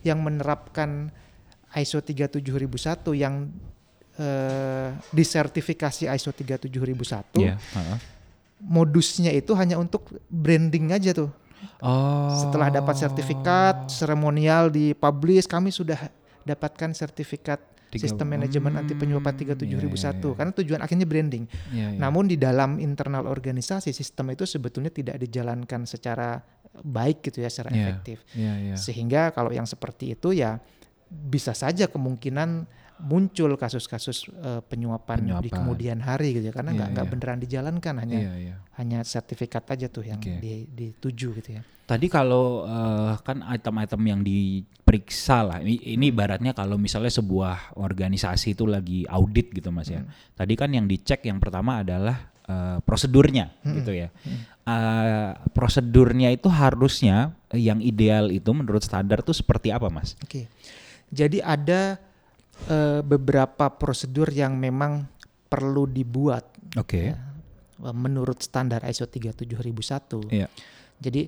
yang 0.00 0.22
menerapkan 0.22 1.10
ISO 1.74 1.98
37001 1.98 3.14
yang 3.14 3.50
eh, 4.14 4.90
disertifikasi 5.10 6.06
ISO 6.08 6.30
37001 6.30 7.38
Iya, 7.38 7.54
heeh. 7.54 7.98
modusnya 8.60 9.30
itu 9.30 9.54
hanya 9.54 9.78
untuk 9.78 10.10
branding 10.26 10.90
aja 10.90 11.14
tuh. 11.14 11.30
Oh. 11.78 12.30
Setelah 12.32 12.70
dapat 12.72 12.94
sertifikat 12.94 13.86
seremonial 13.86 14.70
dipublish 14.70 15.46
kami 15.46 15.70
sudah 15.70 16.10
dapatkan 16.42 16.94
sertifikat 16.94 17.58
sistem 17.96 18.28
manajemen 18.28 18.76
anti 18.76 18.92
penyuapan 18.92 19.32
Hmm, 19.32 19.56
37001 19.56 19.64
iya, 19.64 19.80
iya, 20.12 20.36
karena 20.36 20.52
tujuan 20.52 20.80
akhirnya 20.84 21.06
branding. 21.08 21.44
iya, 21.72 21.86
iya. 21.88 21.98
Namun 21.98 22.28
di 22.28 22.36
dalam 22.36 22.76
internal 22.76 23.24
organisasi 23.24 23.90
sistem 23.90 24.36
itu 24.36 24.44
sebetulnya 24.44 24.92
tidak 24.92 25.16
dijalankan 25.16 25.88
secara 25.88 26.44
baik 26.78 27.24
gitu 27.24 27.40
ya 27.40 27.48
secara 27.48 27.72
Iya, 27.72 27.80
efektif. 27.80 28.18
Iya, 28.36 28.52
iya. 28.60 28.74
Sehingga 28.76 29.32
kalau 29.32 29.48
yang 29.48 29.64
seperti 29.64 30.12
itu 30.12 30.36
ya 30.36 30.60
bisa 31.08 31.56
saja 31.56 31.88
kemungkinan 31.88 32.68
muncul 32.98 33.54
kasus-kasus 33.54 34.26
uh, 34.38 34.58
penyuapan, 34.66 35.22
Penyuapan. 35.22 35.44
di 35.46 35.50
kemudian 35.50 35.98
hari 36.02 36.34
gitu 36.34 36.50
ya 36.50 36.54
karena 36.54 36.74
Iya, 36.74 36.78
nggak 36.82 36.88
nggak 36.94 37.06
iya. 37.06 37.12
beneran 37.14 37.38
dijalankan 37.38 37.94
hanya 38.02 38.18
Iya, 38.18 38.34
iya. 38.34 38.54
hanya 38.74 38.98
sertifikat 39.06 39.64
aja 39.70 39.86
tuh 39.86 40.02
yang 40.02 40.18
Oke. 40.18 40.42
di, 40.42 40.66
dituju 40.66 41.28
gitu 41.38 41.50
ya. 41.58 41.62
Tadi 41.88 42.06
kalau 42.06 42.68
eh, 42.68 43.12
kan 43.22 43.40
item-item 43.48 44.02
yang 44.04 44.20
diperiksa 44.20 45.40
lah, 45.40 45.58
ini, 45.64 45.80
ini 45.88 46.12
ibaratnya 46.12 46.52
kalau 46.52 46.76
misalnya 46.76 47.08
sebuah 47.08 47.80
organisasi 47.80 48.52
itu 48.52 48.68
lagi 48.68 49.08
audit 49.08 49.54
gitu 49.56 49.72
mas 49.72 49.88
ya. 49.88 50.04
Tadi 50.36 50.52
kan 50.52 50.68
yang 50.68 50.84
dicek 50.84 51.24
yang 51.24 51.40
pertama 51.40 51.80
adalah 51.80 52.28
eh, 52.44 52.78
prosedurnya 52.84 53.56
gitu 53.64 53.94
ya. 53.94 54.12
Eh, 54.68 55.30
prosedurnya 55.56 56.28
itu 56.28 56.52
harusnya 56.52 57.32
eh, 57.48 57.62
yang 57.62 57.80
ideal 57.80 58.28
itu 58.28 58.52
menurut 58.52 58.84
standar 58.84 59.24
tuh 59.24 59.32
seperti 59.32 59.72
apa 59.72 59.88
mas? 59.88 60.12
Oke. 60.20 60.44
Jadi 61.08 61.40
ada 61.40 61.96
eh, 62.66 63.00
beberapa 63.06 63.70
prosedur 63.70 64.28
yang 64.34 64.58
memang 64.58 65.06
perlu 65.48 65.86
dibuat 65.86 66.44
Oke. 66.74 67.14
eh, 67.14 67.16
menurut 67.94 68.42
standar 68.42 68.82
ISO 68.84 69.06
37001. 69.06 70.34
Iya. 70.34 70.50
Jadi 70.98 71.22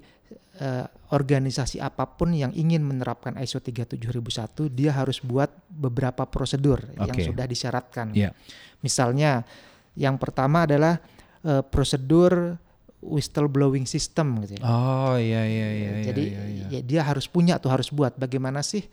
eh, 0.61 0.87
organisasi 1.15 1.79
apa 1.79 2.05
pun 2.11 2.35
yang 2.35 2.51
ingin 2.53 2.83
menerapkan 2.83 3.39
ISO 3.39 3.63
37001 3.63 4.67
dia 4.75 4.91
harus 4.91 5.23
buat 5.23 5.51
beberapa 5.71 6.27
prosedur 6.27 6.83
yang 6.99 7.15
Oke. 7.17 7.25
sudah 7.27 7.47
disyaratkan. 7.47 8.13
Iya. 8.13 8.35
Misalnya 8.83 9.47
yang 9.95 10.19
pertama 10.19 10.67
adalah 10.67 10.99
eh, 11.47 11.63
prosedur 11.65 12.59
whistleblowing 13.01 13.89
system 13.89 14.45
gitu 14.45 14.61
ya. 14.61 14.63
Oh 14.69 15.17
iya 15.17 15.43
iya 15.49 15.69
iya. 15.73 15.91
iya, 15.97 16.05
Jadi 16.05 16.25
iya, 16.29 16.43
iya. 16.45 16.67
ya 16.69 16.81
dia 16.85 17.03
harus 17.09 17.25
punya 17.27 17.57
tuh 17.57 17.73
harus 17.73 17.89
buat 17.89 18.13
bagaimana 18.21 18.61
sih 18.61 18.85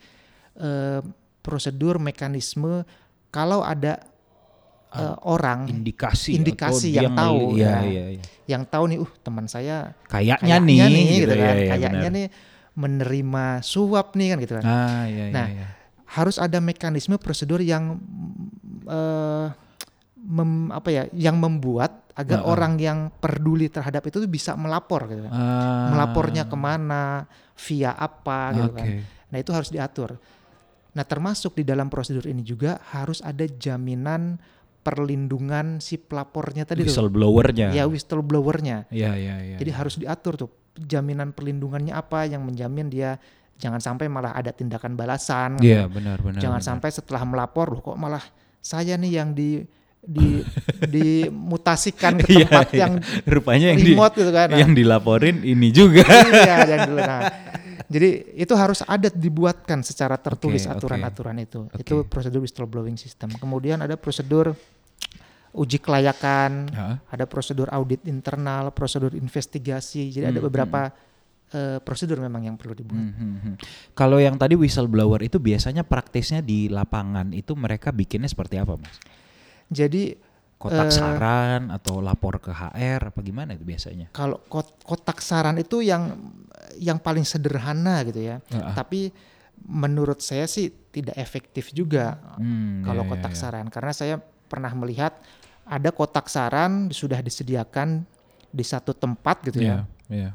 eh, 0.56 1.00
prosedur 1.48 1.96
mekanisme 1.96 2.84
kalau 3.32 3.64
ada 3.64 4.04
eh, 4.92 5.16
orang 5.24 5.64
indikasi 5.72 6.36
indikasi 6.36 6.92
yang 6.92 7.16
tahu, 7.16 7.56
iya, 7.56 7.64
ya. 7.64 7.78
iya, 7.88 8.04
iya. 8.20 8.24
yang 8.44 8.68
tahu 8.68 8.84
nih 8.92 8.98
uh 9.00 9.12
teman 9.24 9.48
saya 9.48 9.96
Kayaknya, 10.12 10.60
kayaknya 10.60 10.84
nih, 10.92 11.06
gitu, 11.24 11.32
ya, 11.32 11.40
kan 11.40 11.56
ya, 11.56 11.68
kayaknya 11.72 11.88
benar. 12.04 12.16
nih 12.20 12.26
menerima 12.78 13.44
suap 13.64 14.14
nih 14.14 14.26
kan 14.30 14.38
gitu 14.44 14.52
kan. 14.60 14.64
Ah 14.64 15.02
iya 15.08 15.24
iya. 15.28 15.34
Nah, 15.34 15.46
iya. 15.48 15.66
Harus 16.08 16.36
ada 16.38 16.60
mekanisme 16.60 17.16
prosedur 17.16 17.58
yang 17.60 17.96
eh, 18.86 19.46
mem- 20.20 20.70
apa 20.70 20.88
ya 20.88 21.02
yang 21.12 21.36
membuat 21.40 22.06
agar 22.14 22.42
Heeh. 22.42 22.50
orang 22.50 22.74
yang 22.78 22.98
peduli 23.22 23.70
terhadap 23.70 24.02
itu 24.06 24.22
bisa 24.26 24.58
melapor 24.58 25.06
gitu 25.06 25.26
kan. 25.26 25.32
Ah, 25.32 25.88
Melapornya 25.94 26.50
ke 26.50 26.56
mana, 26.58 27.26
via 27.66 27.94
apa 27.94 28.38
gitu 28.56 28.70
Oke. 28.72 28.78
kan. 28.78 28.86
Nah 29.30 29.38
itu 29.38 29.50
harus 29.54 29.70
diatur. 29.70 30.18
Nah 30.98 31.06
termasuk 31.06 31.54
di 31.54 31.62
dalam 31.62 31.86
prosedur 31.86 32.26
ini 32.26 32.42
juga 32.42 32.82
harus 32.90 33.22
ada 33.22 33.46
jaminan 33.46 34.34
perlindungan 34.82 35.78
si 35.78 35.94
pelapornya 35.94 36.66
tadi 36.66 36.82
tuh. 36.82 36.90
Whistleblowernya. 36.90 37.70
Ya 37.70 37.86
whistleblowernya. 37.86 38.90
Iya 38.90 39.14
iya 39.14 39.36
iya. 39.46 39.56
Jadi 39.62 39.70
iya. 39.70 39.78
harus 39.78 39.94
diatur 39.94 40.34
tuh 40.34 40.50
jaminan 40.74 41.30
perlindungannya 41.30 41.94
apa 41.94 42.26
yang 42.26 42.42
menjamin 42.42 42.90
dia 42.90 43.14
jangan 43.58 43.78
sampai 43.78 44.10
malah 44.10 44.34
ada 44.34 44.50
tindakan 44.50 44.98
balasan. 44.98 45.62
Iya 45.62 45.86
benar 45.86 46.18
benar. 46.18 46.42
jangan 46.42 46.58
benar. 46.58 46.70
sampai 46.74 46.90
setelah 46.90 47.22
melapor 47.22 47.70
loh 47.70 47.82
kok 47.82 47.94
malah 47.94 48.22
saya 48.58 48.98
nih 48.98 49.22
yang 49.22 49.38
di 49.38 49.62
di 49.98 50.40
dimutasikan 50.84 52.16
ke 52.18 52.30
Iya, 52.38 52.46
tempat 52.46 52.68
iya. 52.72 52.80
yang 52.86 52.92
rupanya 53.26 53.66
yang 53.74 53.78
di, 53.82 53.92
gitu 53.94 54.30
kan. 54.32 54.46
Nah, 54.52 54.58
yang 54.58 54.72
dilaporin 54.72 55.42
ini 55.42 55.68
juga. 55.74 56.06
iya 56.06 56.64
yang 56.76 56.80
dulu. 56.92 57.00
Nah, 57.02 57.20
jadi 57.88 58.08
itu 58.36 58.52
harus 58.52 58.80
ada 58.84 59.08
dibuatkan 59.08 59.80
secara 59.80 60.16
tertulis 60.16 60.64
Oke, 60.64 60.70
oke. 60.70 60.76
aturan-aturan 60.80 61.36
itu. 61.40 61.60
Oke. 61.68 61.82
Itu 61.82 62.04
prosedur 62.04 62.44
whistleblowing 62.44 62.96
system. 62.96 63.32
Kemudian 63.34 63.80
ada 63.80 63.96
prosedur 63.96 64.52
uji 65.48 65.80
kelayakan, 65.80 66.68
Heeh. 66.68 66.96
ada 67.08 67.24
prosedur 67.24 67.66
audit 67.72 68.04
internal, 68.04 68.70
prosedur 68.70 69.16
investigasi. 69.16 70.12
Jadi 70.12 70.24
ada 70.28 70.38
Hmm, 70.38 70.46
beberapa 70.52 70.80
eh, 71.48 71.80
prosedur 71.80 72.20
memang 72.20 72.44
yang 72.44 72.56
perlu 72.60 72.76
dibuat. 72.76 73.00
Hmm, 73.00 73.12
hmm, 73.16 73.36
hmm. 73.40 73.54
Kalau 73.96 74.20
yang 74.20 74.36
tadi 74.36 74.52
whistleblower 74.52 75.24
itu 75.24 75.40
biasanya 75.40 75.80
praktisnya 75.80 76.44
di 76.44 76.68
lapangan 76.68 77.32
itu 77.32 77.56
mereka 77.56 77.88
bikinnya 77.88 78.28
seperti 78.28 78.60
apa, 78.60 78.76
Mas? 78.76 79.00
Jadi 79.68 80.16
Kotak 80.58 80.90
Eh, 80.90 80.98
saran 80.98 81.70
atau 81.70 82.02
lapor 82.02 82.42
ke 82.42 82.50
HR 82.50 83.14
apa 83.14 83.20
gimana 83.22 83.54
itu 83.54 83.62
biasanya? 83.62 84.10
kalau 84.10 84.42
kot- 84.50 84.82
kotak 84.82 85.22
saran 85.22 85.54
itu 85.54 85.86
yang 85.86 86.18
yang 86.82 86.98
paling 86.98 87.22
sederhana 87.22 88.02
gitu 88.02 88.26
ya. 88.26 88.42
Heeh. 88.50 88.74
Tapi 88.74 89.14
menurut 89.62 90.18
saya 90.18 90.50
sih 90.50 90.74
tidak 90.90 91.14
efektif 91.14 91.70
juga 91.70 92.18
Hmm, 92.42 92.82
kalau 92.82 93.06
iya, 93.06 93.10
kotak 93.10 93.30
iya, 93.30 93.38
iya. 93.38 93.42
saran 93.46 93.66
karena 93.70 93.92
saya 93.94 94.16
pernah 94.18 94.74
melihat 94.74 95.14
ada 95.62 95.94
kotak 95.94 96.26
saran 96.26 96.90
sudah 96.90 97.22
disediakan 97.22 98.02
di 98.50 98.64
satu 98.66 98.90
tempat 98.90 99.46
gitu 99.46 99.62
Iya, 99.62 99.86
ya. 100.10 100.10
iya. 100.10 100.30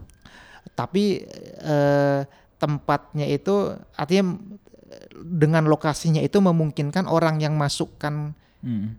Tapi 0.72 1.20
eh, 1.60 2.22
tempatnya 2.56 3.28
itu 3.28 3.75
artinya 3.92 4.40
dengan 5.20 5.68
lokasinya 5.68 6.24
itu 6.24 6.40
memungkinkan 6.40 7.12
orang 7.12 7.44
yang 7.44 7.60
masukkan 7.60 8.32
Hmm. 8.63 8.96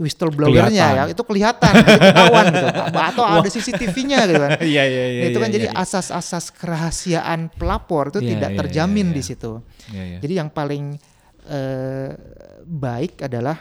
Whistleblowernya 0.00 0.86
ya 0.96 1.02
itu 1.12 1.20
kelihatan 1.20 1.72
gitu, 1.84 2.00
ketahuan 2.00 2.44
gitu 2.48 2.68
atau 2.96 3.22
ada 3.28 3.48
CCTV-nya 3.48 4.18
gitu 4.24 4.40
kan. 4.40 4.50
Iya 4.72 4.82
iya 4.88 5.04
iya. 5.04 5.20
Nah, 5.20 5.28
itu 5.28 5.38
kan 5.38 5.50
iya, 5.52 5.56
jadi 5.60 5.66
iya. 5.68 5.82
asas-asas 5.84 6.44
kerahasiaan 6.56 7.40
pelapor 7.52 8.08
itu 8.08 8.24
Iya, 8.24 8.28
tidak 8.36 8.50
iya, 8.52 8.58
terjamin 8.64 9.08
iya, 9.12 9.16
di 9.20 9.22
situ. 9.22 9.52
Jadi 9.92 10.32
yang 10.32 10.48
paling 10.48 10.96
eh, 11.44 12.10
baik 12.64 13.26
adalah 13.28 13.56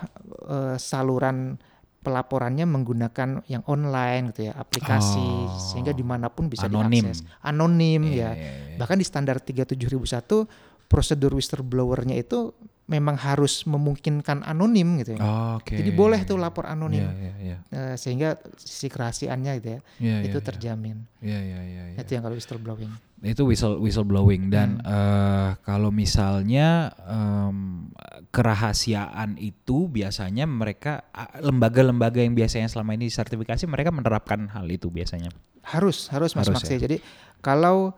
eh, 0.48 0.76
saluran 0.80 1.60
pelaporannya 2.02 2.66
menggunakan 2.66 3.46
yang 3.46 3.62
online 3.70 4.34
gitu 4.34 4.50
ya, 4.50 4.58
aplikasi 4.58 5.22
Oh. 5.22 5.54
sehingga 5.54 5.94
di 5.94 6.02
mana 6.02 6.34
pun 6.34 6.50
bisa 6.50 6.66
Anonim. 6.66 7.06
diakses. 7.12 7.22
Anonim 7.46 8.02
ya. 8.10 8.32
Bahkan 8.80 8.98
di 8.98 9.06
standar 9.06 9.38
37001 9.38 10.50
prosedur 10.90 11.38
whistleblowernya 11.38 12.18
itu 12.18 12.52
memang 12.86 13.16
harus 13.16 13.64
memungkinkan 13.64 14.44
anonim 14.44 15.00
gitu 15.00 15.16
ya. 15.16 15.20
Oh, 15.24 15.52
Oke. 15.58 15.80
Jadi 15.80 15.92
boleh 15.92 16.22
tuh 16.24 16.36
lapor 16.36 16.68
anonim 16.68 17.00
Iya 17.00 17.12
iya 17.16 17.34
iya. 17.40 17.58
eh, 17.72 17.96
sehingga 17.96 18.36
sisi 18.60 18.92
kerahasiaannya 18.92 19.52
gitu 19.64 19.70
ya 19.70 19.80
Iya, 19.98 20.18
itu 20.28 20.38
iya, 20.38 20.46
terjamin. 20.46 20.98
Iya 21.24 21.40
iya 21.40 21.60
iya. 21.64 21.84
iya. 21.96 21.98
Itu 22.02 22.12
yang 22.14 22.24
kalau 22.24 22.36
whistleblowing. 22.36 22.92
itu 23.22 23.46
whistle 23.46 23.78
whistleblowing 23.78 24.50
dan 24.50 24.82
Hmm. 24.82 24.92
eh, 24.92 25.50
kalau 25.62 25.94
misalnya 25.94 26.90
em, 27.06 27.86
kerahasiaan 28.34 29.38
itu 29.38 29.86
biasanya 29.86 30.50
mereka 30.50 31.06
lembaga-lembaga 31.38 32.18
yang 32.18 32.34
biasanya 32.34 32.66
selama 32.66 32.98
ini 32.98 33.08
sertifikasi 33.08 33.70
mereka 33.70 33.94
menerapkan 33.94 34.50
hal 34.50 34.66
itu 34.66 34.90
biasanya. 34.90 35.30
Harus, 35.62 36.10
harus 36.10 36.34
Mas 36.34 36.50
Harus 36.50 36.66
Maksi. 36.66 36.76
Jadi 36.76 36.98
kalau 37.40 37.94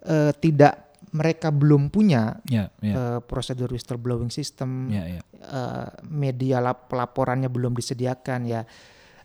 eh, 0.00 0.30
tidak 0.38 0.89
mereka 1.10 1.50
belum 1.50 1.90
punya 1.90 2.38
Ya 2.46 2.70
ya 2.80 2.94
eh, 2.94 3.18
prosedur 3.20 3.70
whistleblowing 3.70 4.30
system, 4.30 4.88
ya 4.88 5.18
ya. 5.18 5.22
eh, 5.34 5.88
media 6.06 6.58
lap- 6.58 6.86
pelaporannya 6.86 7.50
belum 7.50 7.74
disediakan 7.74 8.40
ya, 8.46 8.62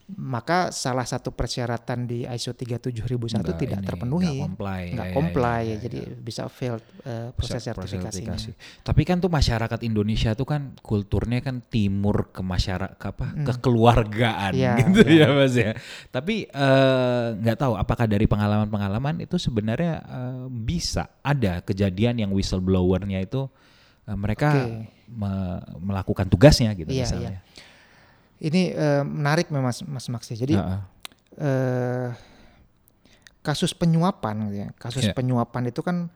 maka 0.08 0.70
salah 0.70 1.02
satu 1.02 1.34
persyaratan 1.34 2.06
di 2.06 2.30
ISO 2.30 2.54
37001 2.54 3.42
Nggak 3.42 3.58
tidak 3.58 3.80
ini, 3.80 3.88
terpenuhi, 3.90 4.22
nggak 4.30 4.44
comply, 4.46 4.82
nggak 4.94 5.02
ya, 5.02 5.10
ya, 5.10 5.16
comply, 5.18 5.58
ya, 5.58 5.66
ya, 5.66 5.76
jadi 5.82 5.98
ya. 5.98 6.14
bisa 6.16 6.42
fail 6.46 6.78
eh, 7.02 7.34
proses 7.34 7.58
Proses 7.58 7.64
sertifikasinya. 7.66 8.38
sertifikasi. 8.38 8.84
Tapi 8.86 9.02
kan 9.02 9.18
tuh 9.18 9.28
masyarakat 9.28 9.80
Indonesia 9.82 10.32
tuh 10.32 10.46
kan 10.46 10.62
kulturnya 10.80 11.42
kan 11.42 11.66
timur 11.66 12.30
ke 12.30 12.46
masyarakat 12.46 13.02
apa 13.02 13.26
Hmm. 13.26 13.46
kekeluargaan 13.46 14.52
Iya, 14.54 14.74
gitu 14.86 15.02
iya. 15.06 15.26
ya 15.26 15.28
Mas 15.34 15.54
ya. 15.54 15.72
Tapi 16.08 16.36
eh, 16.48 17.26
nggak 17.36 17.58
tahu 17.58 17.74
apakah 17.74 18.06
dari 18.06 18.26
pengalaman-pengalaman 18.26 19.20
itu 19.20 19.36
sebenarnya 19.36 19.94
eh, 20.00 20.46
bisa 20.50 21.18
ada 21.20 21.60
kejadian 21.60 22.22
yang 22.22 22.30
whistleblowernya 22.30 23.26
itu 23.26 23.50
eh, 24.06 24.14
mereka 24.14 24.54
Oke. 24.54 24.86
me- 25.10 25.62
melakukan 25.82 26.30
tugasnya 26.30 26.72
gitu 26.74 26.90
Iya, 26.90 27.10
misalnya. 27.10 27.42
Ini 28.38 28.62
eh, 28.70 29.02
menarik 29.02 29.48
memang 29.48 29.70
Mas, 29.70 29.80
Mas 29.82 30.08
Maksi. 30.08 30.34
Jadi 30.34 30.54
Heeh. 30.54 30.80
eh, 31.38 32.08
kasus 33.40 33.72
penyuapan, 33.72 34.50
gitu 34.50 34.58
ya. 34.58 34.70
kasus 34.76 35.04
Iya. 35.04 35.14
penyuapan 35.14 35.70
itu 35.70 35.80
kan 35.80 36.10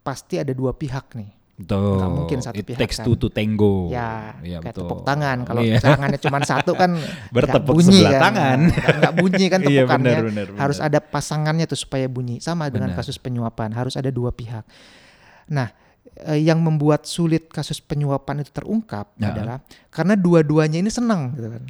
pasti 0.00 0.36
ada 0.36 0.50
dua 0.50 0.72
pihak 0.72 1.12
nih. 1.14 1.30
Betul. 1.54 2.02
Nggak 2.02 2.10
mungkin 2.10 2.38
satu 2.40 2.58
It 2.58 2.66
pihak 2.66 2.80
takes 2.82 2.98
kan. 2.98 3.06
two 3.06 3.14
to 3.14 3.30
tango. 3.30 3.86
Ya, 3.86 4.34
Iya, 4.42 4.58
kayak 4.58 4.74
betul. 4.74 4.90
tepuk 4.90 5.00
tangan. 5.06 5.38
Kalau 5.44 5.62
Iya. 5.62 5.78
tangannya 5.78 6.18
cuma 6.18 6.38
satu 6.42 6.74
kan 6.74 6.90
Bertepuk 7.34 7.78
bunyi 7.78 8.02
sebelah 8.02 8.10
kan. 8.10 8.22
tangan. 8.26 8.58
Nggak- 8.66 8.96
Nggak 8.98 9.14
bunyi 9.14 9.44
kan 9.46 9.60
Iya, 9.62 9.68
tepukannya. 9.84 10.10
benar, 10.10 10.24
benar, 10.26 10.46
Harus 10.58 10.78
benar. 10.80 10.88
ada 10.90 10.98
pasangannya 10.98 11.64
tuh 11.64 11.78
supaya 11.78 12.06
bunyi. 12.06 12.36
Sama 12.38 12.66
dengan 12.68 12.90
kasus 12.92 13.16
penyuapan, 13.16 13.70
harus 13.70 13.94
ada 13.94 14.10
dua 14.10 14.34
pihak. 14.34 14.66
Nah, 15.46 15.70
eh, 16.16 16.38
yang 16.38 16.60
membuat 16.60 17.04
sulit 17.04 17.48
kasus 17.48 17.78
penyuapan 17.78 18.40
itu 18.40 18.50
terungkap 18.50 19.10
Ya. 19.16 19.30
adalah 19.30 19.58
karena 19.88 20.14
dua-duanya 20.14 20.78
ini 20.78 20.88
senang 20.88 21.34
gitu 21.34 21.48
kan. 21.48 21.62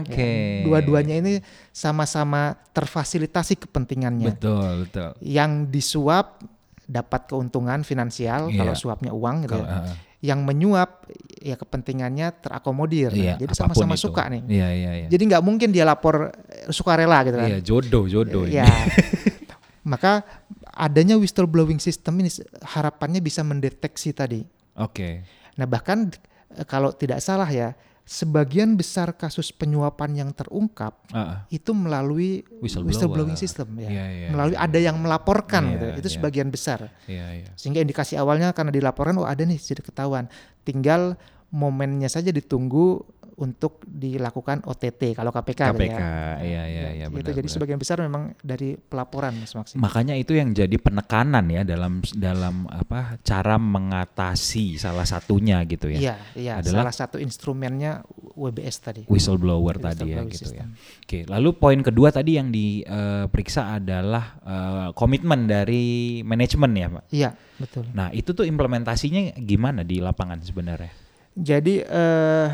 Oke. 0.00 0.24
Ya, 0.24 0.64
Dua-duanya 0.64 1.14
ini 1.18 1.32
sama-sama 1.68 2.56
terfasilitasi 2.70 3.58
kepentingannya. 3.58 4.32
Betul, 4.32 4.86
betul. 4.86 5.12
Yang 5.18 5.50
disuap 5.68 6.40
dapat 6.84 7.26
keuntungan 7.26 7.80
finansial 7.80 8.48
Iya. 8.48 8.60
kalau 8.60 8.74
suapnya 8.74 9.10
uang 9.10 9.44
gitu 9.44 9.56
Kalau, 9.56 9.64
ya. 9.64 9.80
uh, 9.84 9.96
Yang 10.20 10.40
menyuap 10.40 10.90
ya 11.38 11.52
kepentingannya 11.54 12.32
terakomodir. 12.40 13.12
iya, 13.12 13.36
Jadi 13.36 13.52
sama-sama 13.52 13.92
itu. 13.92 14.08
suka 14.08 14.24
nih. 14.32 14.40
Iya, 14.48 14.68
iya, 14.72 14.90
iya. 14.96 15.06
Jadi 15.08 15.22
nggak 15.28 15.44
mungkin 15.44 15.68
dia 15.68 15.84
lapor 15.84 16.32
sukarela 16.68 17.20
gitu 17.22 17.36
kan. 17.36 17.48
Iya, 17.48 17.60
jodoh, 17.60 18.08
jodoh 18.08 18.48
ini. 18.48 18.56
Maka 19.84 20.24
adanya 20.72 21.20
whistleblowing 21.20 21.78
system 21.78 22.24
ini 22.24 22.32
harapannya 22.64 23.20
bisa 23.20 23.44
mendeteksi 23.44 24.16
tadi. 24.16 24.40
Oke. 24.80 25.22
Nah, 25.60 25.68
bahkan 25.68 26.08
eh, 26.56 26.64
kalau 26.64 26.90
tidak 26.96 27.20
salah 27.20 27.46
ya, 27.46 27.76
sebagian 28.04 28.76
besar 28.76 29.16
kasus 29.16 29.48
penyuapan 29.48 30.24
yang 30.24 30.30
terungkap 30.36 30.92
Uh, 31.14 31.40
itu 31.46 31.70
melalui 31.70 32.42
Whistleblower. 32.58 32.90
whistleblowing 32.90 33.38
system 33.38 33.70
ya. 33.78 33.86
Iya, 33.86 34.06
iya, 34.10 34.28
melalui 34.34 34.56
iya. 34.58 34.66
ada 34.66 34.78
yang 34.82 34.96
melaporkan 34.98 35.62
Iya, 35.62 35.72
gitu. 35.72 35.86
Itu 36.02 36.08
iya. 36.10 36.14
sebagian 36.18 36.48
besar. 36.50 36.90
Iya. 37.06 37.54
Sehingga 37.54 37.78
indikasi 37.80 38.18
awalnya 38.18 38.50
karena 38.50 38.74
dilaporkan 38.74 39.14
oh 39.22 39.28
ada 39.28 39.46
nih 39.46 39.56
sudah 39.56 39.84
ketahuan. 39.86 40.26
Tinggal 40.66 41.14
momennya 41.54 42.10
saja 42.10 42.34
ditunggu 42.34 43.06
untuk 43.34 43.82
dilakukan 43.82 44.62
OTT 44.62 45.10
kalau 45.12 45.28
KPK, 45.28 45.74
gitu 45.74 45.74
KPK, 45.74 45.98
ya. 45.98 46.38
iya, 46.38 46.62
iya, 46.64 46.88
iya, 46.94 47.06
Gitu. 47.10 47.18
benar, 47.18 47.26
Jadi 47.26 47.40
benar. 47.40 47.50
sebagian 47.50 47.78
besar 47.78 47.96
memang 47.98 48.22
dari 48.38 48.78
pelaporan 48.78 49.34
Mas 49.34 49.50
Maksi. 49.52 49.74
Makanya 49.74 50.14
itu 50.14 50.32
yang 50.32 50.54
jadi 50.54 50.76
penekanan 50.78 51.42
ya 51.50 51.66
dalam 51.66 51.98
dalam 52.14 52.70
apa 52.70 53.18
cara 53.20 53.58
mengatasi 53.58 54.78
salah 54.78 55.02
satunya 55.02 55.58
gitu 55.64 55.90
ya. 55.90 55.98
Iya, 55.98 56.16
iya. 56.34 56.52
Adalah- 56.62 56.86
Salah 56.86 56.94
satu 56.94 57.16
instrumennya 57.18 58.06
WBS 58.34 58.76
tadi. 58.78 59.02
Whistleblower 59.06 59.78
tadi 59.78 60.14
ya 60.14 60.22
Whistleblower 60.22 60.30
gitu 60.30 60.50
ya. 60.52 60.64
Oke, 61.02 61.18
lalu 61.26 61.48
poin 61.54 61.80
kedua 61.80 62.08
tadi 62.10 62.38
yang 62.38 62.48
diperiksa 62.48 63.74
adalah 63.74 64.38
eh, 64.40 64.88
komitmen 64.94 65.46
dari 65.46 65.84
manajemen 66.22 66.70
ya, 66.70 66.86
Pak. 66.88 67.04
Iya, 67.10 67.30
betul. 67.56 67.84
Nah, 67.90 68.10
itu 68.10 68.30
tuh 68.30 68.46
implementasinya 68.46 69.34
gimana 69.36 69.82
di 69.82 69.98
lapangan 69.98 70.38
sebenarnya? 70.38 70.92
Jadi 71.34 71.82
eh, 71.82 72.48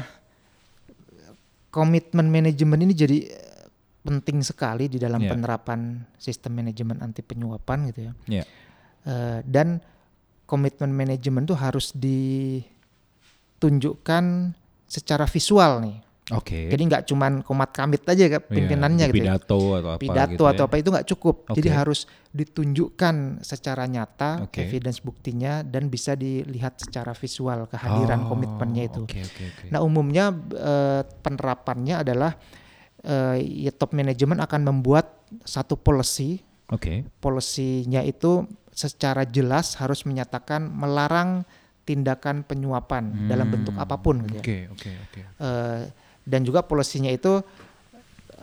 komitmen 1.71 2.27
manajemen 2.29 2.83
ini 2.83 2.93
jadi 2.93 3.19
eh, 3.31 3.65
penting 4.03 4.43
sekali 4.43 4.89
di 4.89 4.99
dalam 4.99 5.23
Iya. 5.23 5.31
penerapan 5.33 6.05
sistem 6.17 6.55
manajemen 6.57 7.01
anti 7.01 7.23
penyuapan 7.23 7.87
gitu 7.95 8.01
ya. 8.11 8.13
Iya. 8.27 8.45
Eh, 9.07 9.43
dan 9.47 9.81
komitmen 10.45 10.91
manajemen 10.91 11.47
tuh 11.47 11.55
harus 11.55 11.95
ditunjukkan 11.95 12.65
secara 14.91 15.23
visual 15.25 15.81
nih. 15.81 16.03
Oke. 16.31 16.71
Jadi 16.71 16.83
nggak 16.87 17.03
cuman 17.07 17.33
komat 17.43 17.71
kamit 17.71 18.03
aja 18.05 18.25
kan 18.29 18.41
Iya, 18.41 18.51
pimpinannya 18.51 19.07
di 19.07 19.13
gitu. 19.13 19.19
ya. 19.19 19.35
pidato 19.35 19.61
atau 19.75 19.91
apa 19.91 19.99
pidato 19.99 20.31
gitu 20.31 20.45
atau 20.47 20.65
ya. 20.65 20.69
apa 20.69 20.77
itu 20.79 20.89
nggak 20.89 21.09
cukup. 21.09 21.35
Jadi 21.51 21.69
Oke. 21.69 21.77
harus 21.77 22.01
ditunjukkan 22.31 23.15
secara 23.41 23.85
nyata 23.85 24.47
Oke. 24.47 24.63
evidence 24.63 24.99
buktinya 24.99 25.63
dan 25.63 25.87
bisa 25.87 26.15
dilihat 26.15 26.79
secara 26.79 27.11
visual 27.13 27.67
kehadiran 27.67 28.25
Oh, 28.25 28.29
komitmennya 28.29 28.83
itu. 28.87 29.03
Oke, 29.03 29.21
oke, 29.21 29.43
oke. 29.45 29.65
Nah 29.69 29.81
umumnya 29.81 30.31
eh, 30.55 31.03
penerapannya 31.21 31.95
adalah 31.99 32.33
eh, 33.01 33.37
ya 33.41 33.73
top 33.73 33.91
manajemen 33.93 34.39
akan 34.39 34.61
membuat 34.63 35.11
satu 35.43 35.75
policy. 35.75 36.43
Oke. 36.71 37.03
Polisinya 37.19 38.01
itu 38.01 38.47
secara 38.71 39.27
jelas 39.27 39.75
harus 39.77 40.07
menyatakan 40.07 40.63
melarang 40.63 41.43
tindakan 41.83 42.47
penyuapan 42.47 43.27
dalam 43.27 43.51
bentuk 43.51 43.75
Hmm, 43.75 43.83
apa 43.83 43.99
pun. 43.99 44.23
gitu 44.23 44.39
ya. 44.39 44.43
Oke, 44.47 44.59
oke, 44.71 44.91
oke. 45.03 45.21
Dan 46.31 46.47
juga 46.47 46.63
polisinya 46.63 47.11
itu 47.11 47.43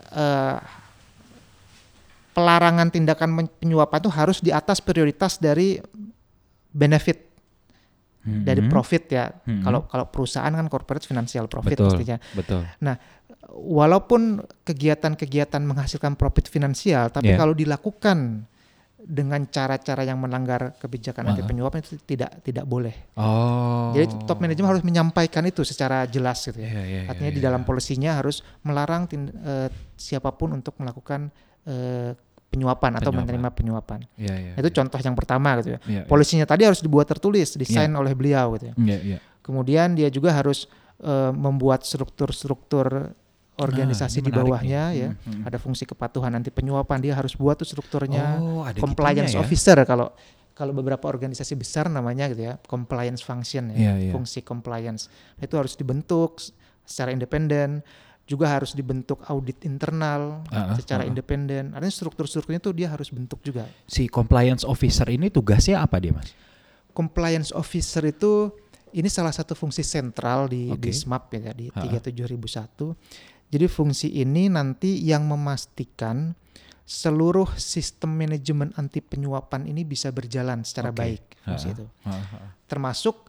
eh, 0.08 0.56
pelarangan 2.32 2.88
tindakan 2.88 3.28
penyuapan 3.58 3.98
itu 3.98 4.10
harus 4.12 4.38
di 4.38 4.52
atas 4.52 4.78
prioritas 4.78 5.36
dari 5.36 5.80
benefit 6.70 7.28
dari 8.28 8.60
Mhm. 8.60 8.68
profit 8.68 9.04
ya. 9.08 9.32
Mhm. 9.32 9.64
Kalau 9.64 9.80
kalau 9.88 10.04
perusahaan 10.12 10.52
kan 10.52 10.68
corporate 10.68 11.08
financial 11.08 11.48
profit 11.48 11.76
Betul. 11.80 11.86
pastinya. 11.88 12.16
Betul. 12.36 12.60
Walaupun 13.48 14.44
kegiatan-kegiatan 14.68 15.64
menghasilkan 15.64 16.12
profit 16.20 16.52
finansial, 16.52 17.08
tapi 17.08 17.32
Iya. 17.32 17.40
kalau 17.40 17.56
dilakukan 17.56 18.44
dengan 18.98 19.46
cara-cara 19.46 20.02
yang 20.02 20.18
melanggar 20.18 20.74
kebijakan 20.74 21.30
anti 21.30 21.46
penyuapan 21.46 21.78
itu 21.80 22.02
tidak 22.02 22.42
tidak 22.42 22.66
boleh. 22.66 23.14
Oh. 23.14 23.94
Jadi 23.94 24.26
top 24.26 24.42
manajemen 24.42 24.74
harus 24.74 24.82
menyampaikan 24.82 25.46
itu 25.46 25.62
secara 25.62 26.02
jelas 26.04 26.42
gitu 26.42 26.58
ya. 26.58 26.66
Iya, 26.66 26.82
iya, 26.82 27.00
iya, 27.06 27.10
Artinya 27.10 27.30
di 27.30 27.38
iya. 27.38 27.46
dalam 27.46 27.62
polisinya 27.62 28.18
harus 28.18 28.42
melarang 28.66 29.06
tin- 29.06 29.30
eh, 29.30 29.70
siapa 29.94 30.34
pun 30.34 30.50
untuk 30.52 30.74
melakukan 30.82 31.30
eh, 31.62 32.10
penyuapan 32.50 32.98
atau 32.98 33.12
Penyuapan. 33.14 33.22
menerima 33.28 33.48
penyuapan. 33.54 34.00
Iya, 34.18 34.34
iya. 34.34 34.52
Itu 34.58 34.68
contoh 34.74 34.98
yang 34.98 35.14
pertama 35.14 35.48
gitu 35.62 35.76
ya. 35.76 35.80
Iya, 35.86 35.92
iya. 35.94 36.02
Polisinya 36.10 36.46
tadi 36.48 36.66
harus 36.66 36.82
dibuat 36.82 37.06
tertulis, 37.06 37.54
desain 37.54 37.92
oleh 37.94 38.16
beliau 38.18 38.56
gitu 38.58 38.72
ya. 38.72 38.74
Iya, 38.74 38.98
iya. 39.14 39.18
Kemudian 39.46 39.94
dia 39.94 40.10
juga 40.10 40.34
harus 40.34 40.66
eh, 40.98 41.30
membuat 41.30 41.86
struktur-struktur 41.86 43.14
organisasi 43.58 44.22
Nah, 44.22 44.26
di 44.26 44.30
bawahnya 44.30 44.82
nih. 44.94 45.00
ya. 45.02 45.08
Hmm, 45.12 45.18
hmm. 45.18 45.46
Ada 45.50 45.58
fungsi 45.58 45.84
kepatuhan 45.84 46.30
anti 46.32 46.48
penyuapan, 46.48 46.98
dia 47.02 47.14
harus 47.18 47.34
buat 47.34 47.58
tuh 47.58 47.66
strukturnya. 47.66 48.38
Oh, 48.38 48.62
ada 48.62 48.78
compliance 48.78 49.34
ya? 49.34 49.42
officer 49.42 49.76
kalau 49.82 50.14
kalau 50.54 50.74
beberapa 50.74 51.06
organisasi 51.06 51.54
besar 51.54 51.86
namanya 51.86 52.26
gitu 52.30 52.42
ya, 52.42 52.58
compliance 52.66 53.22
function 53.22 53.70
ya, 53.70 53.78
Iya, 53.78 53.92
iya. 54.10 54.12
fungsi 54.14 54.42
compliance. 54.42 55.06
Itu 55.38 55.54
harus 55.54 55.78
dibentuk 55.78 56.42
secara 56.82 57.14
independen, 57.14 57.78
juga 58.26 58.50
harus 58.50 58.74
dibentuk 58.74 59.22
audit 59.24 59.62
internal 59.62 60.42
Ah, 60.50 60.74
ah, 60.74 60.76
secara 60.76 61.02
ah, 61.02 61.06
ah. 61.06 61.10
independen. 61.10 61.70
Artinya 61.72 61.94
struktur-strukturnya 61.94 62.58
tuh 62.58 62.74
dia 62.74 62.90
harus 62.90 63.08
bentuk 63.14 63.38
juga. 63.40 63.70
Si 63.86 64.10
compliance 64.10 64.66
officer 64.66 65.06
ini 65.08 65.30
tugasnya 65.30 65.78
apa 65.78 66.02
dia, 66.02 66.10
Mas? 66.10 66.34
Compliance 66.90 67.54
officer 67.54 68.02
itu 68.02 68.50
ini 68.90 69.06
salah 69.06 69.30
satu 69.30 69.54
fungsi 69.54 69.86
sentral 69.86 70.50
di 70.50 70.74
di 70.74 70.90
Oke. 70.90 70.90
SMAP 70.90 71.24
ya 71.38 71.52
di 71.54 71.70
Ah, 71.70 71.86
ah. 71.86 72.02
37001. 72.02 72.98
Jadi 73.48 73.64
fungsi 73.64 74.12
ini 74.12 74.52
nanti 74.52 75.00
yang 75.00 75.24
memastikan 75.24 76.36
seluruh 76.84 77.48
sistem 77.56 78.16
manajemen 78.16 78.72
anti 78.76 79.00
penyuapan 79.00 79.68
ini 79.68 79.84
bisa 79.84 80.08
berjalan 80.08 80.64
secara 80.64 80.88
Oke. 80.88 80.96
baik 80.96 81.22
fungsi 81.44 81.72
itu. 81.72 81.84
Termasuk 82.64 83.28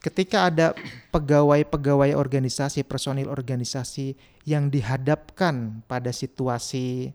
ketika 0.00 0.52
ada 0.52 0.76
pegawai-pegawai 1.08 2.12
organisasi, 2.12 2.84
personil 2.84 3.32
organisasi 3.32 4.12
yang 4.44 4.68
dihadapkan 4.68 5.80
pada 5.84 6.12
situasi 6.12 7.12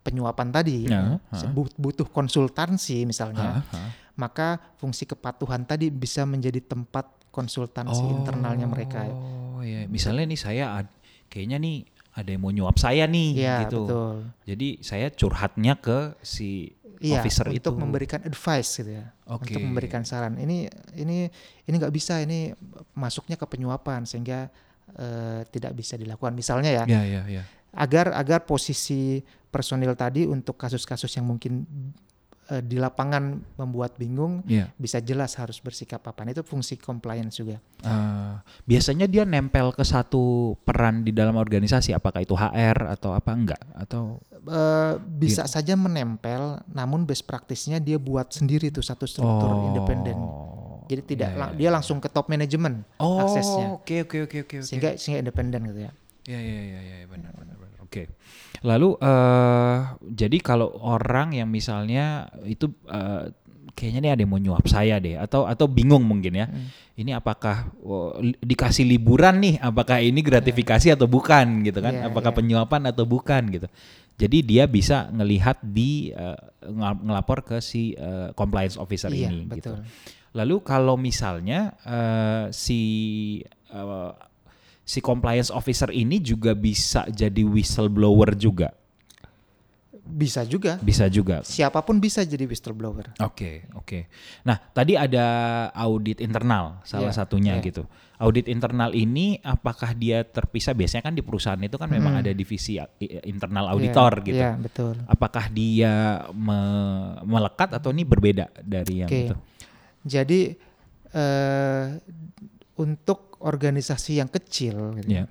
penyuapan 0.00 0.48
tadi, 0.48 0.88
Ya, 0.88 1.20
ya, 1.20 1.48
but- 1.52 1.76
butuh 1.76 2.08
konsultansi 2.08 3.04
misalnya, 3.04 3.64
Ah, 3.64 3.76
ah. 3.76 3.88
maka 4.16 4.60
fungsi 4.76 5.04
kepatuhan 5.04 5.64
tadi 5.64 5.88
bisa 5.88 6.24
menjadi 6.24 6.60
tempat 6.60 7.08
konsultansi 7.28 8.04
internalnya 8.04 8.68
mereka. 8.68 9.08
Oh, 9.08 9.60
iya. 9.60 9.88
Misalnya 9.88 10.28
nih 10.28 10.40
saya 10.40 10.64
ad- 10.80 10.92
kayaknya 11.34 11.58
nih 11.58 11.82
ada 12.14 12.30
yang 12.30 12.40
mau 12.40 12.54
nyuap 12.54 12.78
saya 12.78 13.10
nih 13.10 13.30
Iya, 13.34 13.66
gitu. 13.66 13.82
betul. 13.84 14.14
Jadi 14.46 14.68
saya 14.80 15.10
curhatnya 15.10 15.74
ke 15.76 16.14
si 16.22 16.70
Iya, 17.02 17.20
officer 17.20 17.50
untuk 17.50 17.74
itu. 17.74 17.82
memberikan 17.82 18.22
advice 18.22 18.70
gitu 18.78 18.94
ya. 18.94 19.10
Oke. 19.26 19.50
Untuk 19.50 19.60
memberikan 19.60 20.06
saran. 20.06 20.38
Ini 20.38 20.70
ini 20.94 21.26
ini 21.60 21.74
nggak 21.74 21.90
bisa 21.90 22.22
ini 22.22 22.54
masuknya 22.94 23.34
ke 23.34 23.44
penyuapan 23.44 24.06
sehingga 24.06 24.46
eh, 24.94 25.42
tidak 25.50 25.74
bisa 25.74 25.98
dilakukan. 25.98 26.32
Misalnya 26.32 26.70
ya, 26.70 26.84
Iya, 26.86 27.02
iya, 27.02 27.22
iya. 27.26 27.42
agar 27.74 28.14
agar 28.14 28.46
posisi 28.46 29.18
personil 29.50 29.98
tadi 29.98 30.22
untuk 30.22 30.54
kasus-kasus 30.54 31.10
yang 31.12 31.26
mungkin 31.26 31.66
eh, 32.46 32.60
di 32.60 32.76
lapangan 32.76 33.24
membuat 33.56 33.94
bingung 33.94 34.44
Iya. 34.44 34.68
bisa 34.74 34.98
jelas 34.98 35.34
harus 35.34 35.58
bersikap 35.58 36.00
apa. 36.02 36.22
Nah, 36.22 36.30
Itu 36.30 36.42
fungsi 36.42 36.74
compliance 36.74 37.36
juga. 37.36 37.56
Eh, 37.80 38.34
biasanya 38.64 39.04
dia 39.04 39.22
nempel 39.22 39.70
ke 39.70 39.80
satu 39.80 40.22
peran 40.60 41.00
di 41.00 41.10
dalam 41.10 41.34
organisasi, 41.34 41.90
apakah 41.90 42.20
itu 42.20 42.32
HR 42.32 42.90
atau 42.90 43.12
apa 43.12 43.30
enggak? 43.30 43.62
Atau 43.74 44.20
Eh, 44.44 44.94
bisa 45.00 45.40
Iya. 45.40 45.50
saja 45.50 45.72
menempel, 45.74 46.60
namun 46.68 47.02
best 47.02 47.24
practice-nya 47.24 47.80
dia 47.80 47.96
buat 47.96 48.28
sendiri 48.28 48.68
tuh 48.68 48.84
satu 48.84 49.04
struktur 49.04 49.56
independen. 49.64 50.20
Jadi 50.84 51.00
tidak 51.06 51.30
iya, 51.30 51.38
lang- 51.38 51.52
iya, 51.52 51.58
dia 51.58 51.70
langsung 51.72 51.96
ke 51.96 52.12
top 52.12 52.28
manajemen 52.28 52.84
Oh, 52.98 53.16
aksesnya. 53.18 53.72
oke 53.72 54.04
oke 54.04 54.16
oke 54.22 54.36
oke 54.44 54.56
oke. 54.60 54.68
Sehingga 54.68 55.00
sehingga 55.00 55.24
independen 55.24 55.64
gitu 55.64 55.80
ya. 55.80 55.92
Ya 56.26 56.36
ya 56.36 56.60
ya 56.62 56.80
ya 56.82 56.94
ya, 56.94 57.06
benar 57.06 57.32
benar 57.32 57.56
Oke. 57.94 58.10
Lalu 58.66 58.98
eh 58.98 59.78
jadi 60.02 60.36
kalau 60.42 60.74
orang 60.82 61.38
yang 61.38 61.46
misalnya 61.46 62.26
itu 62.42 62.74
eh, 62.90 63.30
kayaknya 63.74 64.00
nih 64.02 64.10
ada 64.10 64.20
yang 64.26 64.32
mau 64.34 64.42
nyuap 64.42 64.66
saya 64.66 64.98
deh 64.98 65.14
atau 65.14 65.46
atau 65.46 65.70
bingung 65.70 66.02
mungkin 66.02 66.34
ya. 66.34 66.46
Hmm. 66.50 66.74
Ini 66.98 67.14
apakah 67.14 67.70
oh, 67.86 68.18
dikasih 68.42 68.82
liburan 68.82 69.38
nih? 69.38 69.54
Apakah 69.62 70.02
ini 70.02 70.22
gratifikasi 70.26 70.90
atau 70.94 71.06
bukan 71.06 71.62
gitu 71.62 71.78
kan? 71.78 71.94
Iya, 71.94 72.10
apakah 72.10 72.34
iya. 72.34 72.38
penyuapan 72.42 72.82
atau 72.90 73.06
bukan 73.06 73.42
gitu. 73.50 73.66
Jadi 74.14 74.46
dia 74.46 74.64
bisa 74.70 75.10
ngelihat 75.10 75.58
di 75.62 76.14
ngel- 76.70 77.02
ngelapor 77.02 77.42
ke 77.42 77.56
si 77.58 77.94
eh, 77.98 78.30
compliance 78.38 78.78
officer 78.78 79.10
Iya, 79.10 79.30
ini 79.30 79.50
gitu. 79.58 79.74
betul. 79.74 79.86
Lalu 80.34 80.56
kalau 80.66 80.94
misalnya 80.98 81.74
eh, 81.82 82.44
si 82.54 82.80
eh, 83.74 84.10
si 84.84 85.00
compliance 85.00 85.48
officer 85.48 85.88
ini 85.88 86.20
juga 86.20 86.52
bisa 86.52 87.08
jadi 87.08 87.42
whistleblower 87.42 88.36
juga. 88.36 88.72
bisa 90.04 90.44
juga. 90.44 90.76
Bisa 90.78 91.08
juga. 91.08 91.40
Siapa 91.40 91.80
pun 91.80 91.96
bisa 91.96 92.20
jadi 92.20 92.44
whistleblower. 92.44 93.16
Oke, 93.24 93.64
oke. 93.72 94.04
Nah, 94.44 94.60
tadi 94.70 95.00
ada 95.00 95.24
audit 95.72 96.20
internal 96.20 96.84
salah 96.84 97.08
Iya, 97.08 97.16
satunya 97.16 97.56
iya. 97.56 97.64
gitu. 97.64 97.88
Audit 98.20 98.46
internal 98.46 98.92
ini 98.92 99.40
apakah 99.40 99.96
dia 99.96 100.20
terpisah? 100.20 100.76
Biasanya 100.76 101.00
kan 101.02 101.16
di 101.16 101.24
perusahaan 101.24 101.56
itu 101.58 101.80
kan 101.80 101.88
memang 101.88 102.14
Hmm. 102.14 102.20
ada 102.20 102.30
divisi 102.30 102.76
i- 102.76 103.24
internal 103.24 103.72
auditor 103.72 104.20
Iya, 104.20 104.26
gitu. 104.28 104.44
Iya, 104.44 104.52
betul. 104.60 104.94
Apakah 105.08 105.44
dia 105.48 105.92
me- 106.30 107.24
melekat 107.24 107.72
atau 107.72 107.88
ini 107.88 108.04
berbeda 108.04 108.52
dari 108.60 109.00
yang 109.00 109.08
Oke. 109.08 109.32
itu? 109.32 109.36
Jadi 110.04 110.40
eh 111.10 111.84
untuk 112.76 113.33
organisasi 113.44 114.18
yang 114.24 114.30
kecil 114.32 114.96
gitu, 114.98 115.20
Iya. 115.20 115.24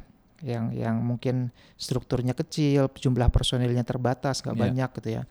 yang 0.46 0.70
yang 0.72 0.96
mungkin 1.02 1.50
strukturnya 1.76 2.38
kecil, 2.38 2.88
jumlah 2.94 3.34
personilnya 3.34 3.82
terbatas, 3.82 4.46
nggak 4.46 4.54
Iya. 4.56 4.64
banyak 4.70 4.90
gitu 5.02 5.10
ya. 5.18 5.24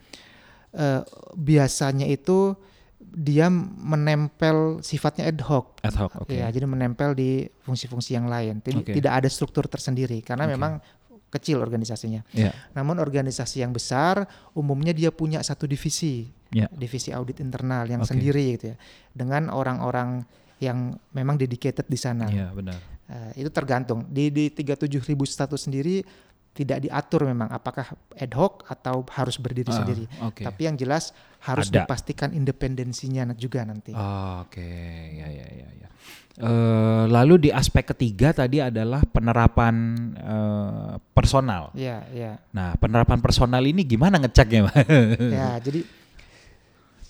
Eh, 0.72 1.00
biasanya 1.38 2.08
itu 2.08 2.58
dia 3.02 3.50
menempel 3.52 4.80
sifatnya 4.80 5.26
ad 5.28 5.42
hoc. 5.46 5.78
Ad 5.82 5.94
hoc, 5.98 6.12
oke. 6.22 6.32
Ya, 6.32 6.46
jadi 6.48 6.64
menempel 6.64 7.12
di 7.12 7.44
fungsi-fungsi 7.66 8.14
yang 8.14 8.30
lain. 8.30 8.62
Jadi 8.62 8.78
Oke. 8.80 8.92
tidak 8.94 9.12
ada 9.22 9.28
struktur 9.28 9.66
tersendiri 9.66 10.22
karena 10.22 10.46
Oke. 10.46 10.54
memang 10.54 10.72
kecil 11.28 11.58
organisasinya. 11.60 12.22
Iya. 12.32 12.52
Namun 12.72 13.00
organisasi 13.02 13.64
yang 13.64 13.74
besar 13.74 14.24
umumnya 14.54 14.94
dia 14.94 15.10
punya 15.10 15.42
satu 15.42 15.66
divisi, 15.66 16.30
Iya. 16.54 16.70
divisi 16.72 17.10
audit 17.10 17.42
internal 17.42 17.84
yang 17.90 18.06
Oke. 18.06 18.14
sendiri 18.14 18.54
gitu 18.56 18.72
ya, 18.72 18.76
dengan 19.12 19.50
orang-orang 19.50 20.22
yang 20.62 20.94
memang 21.10 21.34
dedicated 21.34 21.90
di 21.90 21.98
sana. 21.98 22.30
Iya, 22.30 22.54
benar. 22.54 22.78
Eh, 23.10 23.42
itu 23.42 23.50
tergantung 23.50 24.06
di 24.06 24.30
di 24.30 24.46
37.000 24.48 25.02
status 25.26 25.66
sendiri 25.66 26.06
tidak 26.52 26.84
diatur 26.84 27.24
memang 27.24 27.48
apakah 27.48 27.96
ad 28.12 28.32
hoc 28.36 28.62
atau 28.68 29.00
harus 29.16 29.40
berdiri 29.40 29.72
Ah, 29.72 29.82
sendiri. 29.82 30.04
Oke. 30.22 30.44
Tapi 30.44 30.68
yang 30.68 30.76
jelas 30.76 31.10
harus 31.42 31.72
Ada. 31.72 31.82
dipastikan 31.82 32.30
independensinya 32.30 33.24
juga 33.34 33.64
nanti. 33.64 33.90
Oh, 33.96 34.44
Oke, 34.46 34.62
ya 35.16 35.26
ya 35.26 35.46
ya 35.48 35.68
ya. 35.80 35.88
Eh, 36.32 37.04
lalu 37.08 37.48
di 37.48 37.50
aspek 37.52 37.92
ketiga 37.92 38.32
tadi 38.36 38.60
adalah 38.60 39.00
penerapan 39.04 39.74
eh, 40.12 40.92
personal. 41.16 41.72
Ya, 41.72 42.04
ya. 42.12 42.36
Nah, 42.52 42.76
penerapan 42.76 43.20
personal 43.24 43.64
ini 43.64 43.80
gimana 43.84 44.20
ngeceknya, 44.20 44.60
Pak? 44.68 44.76
ya, 45.32 45.56
jadi 45.60 45.80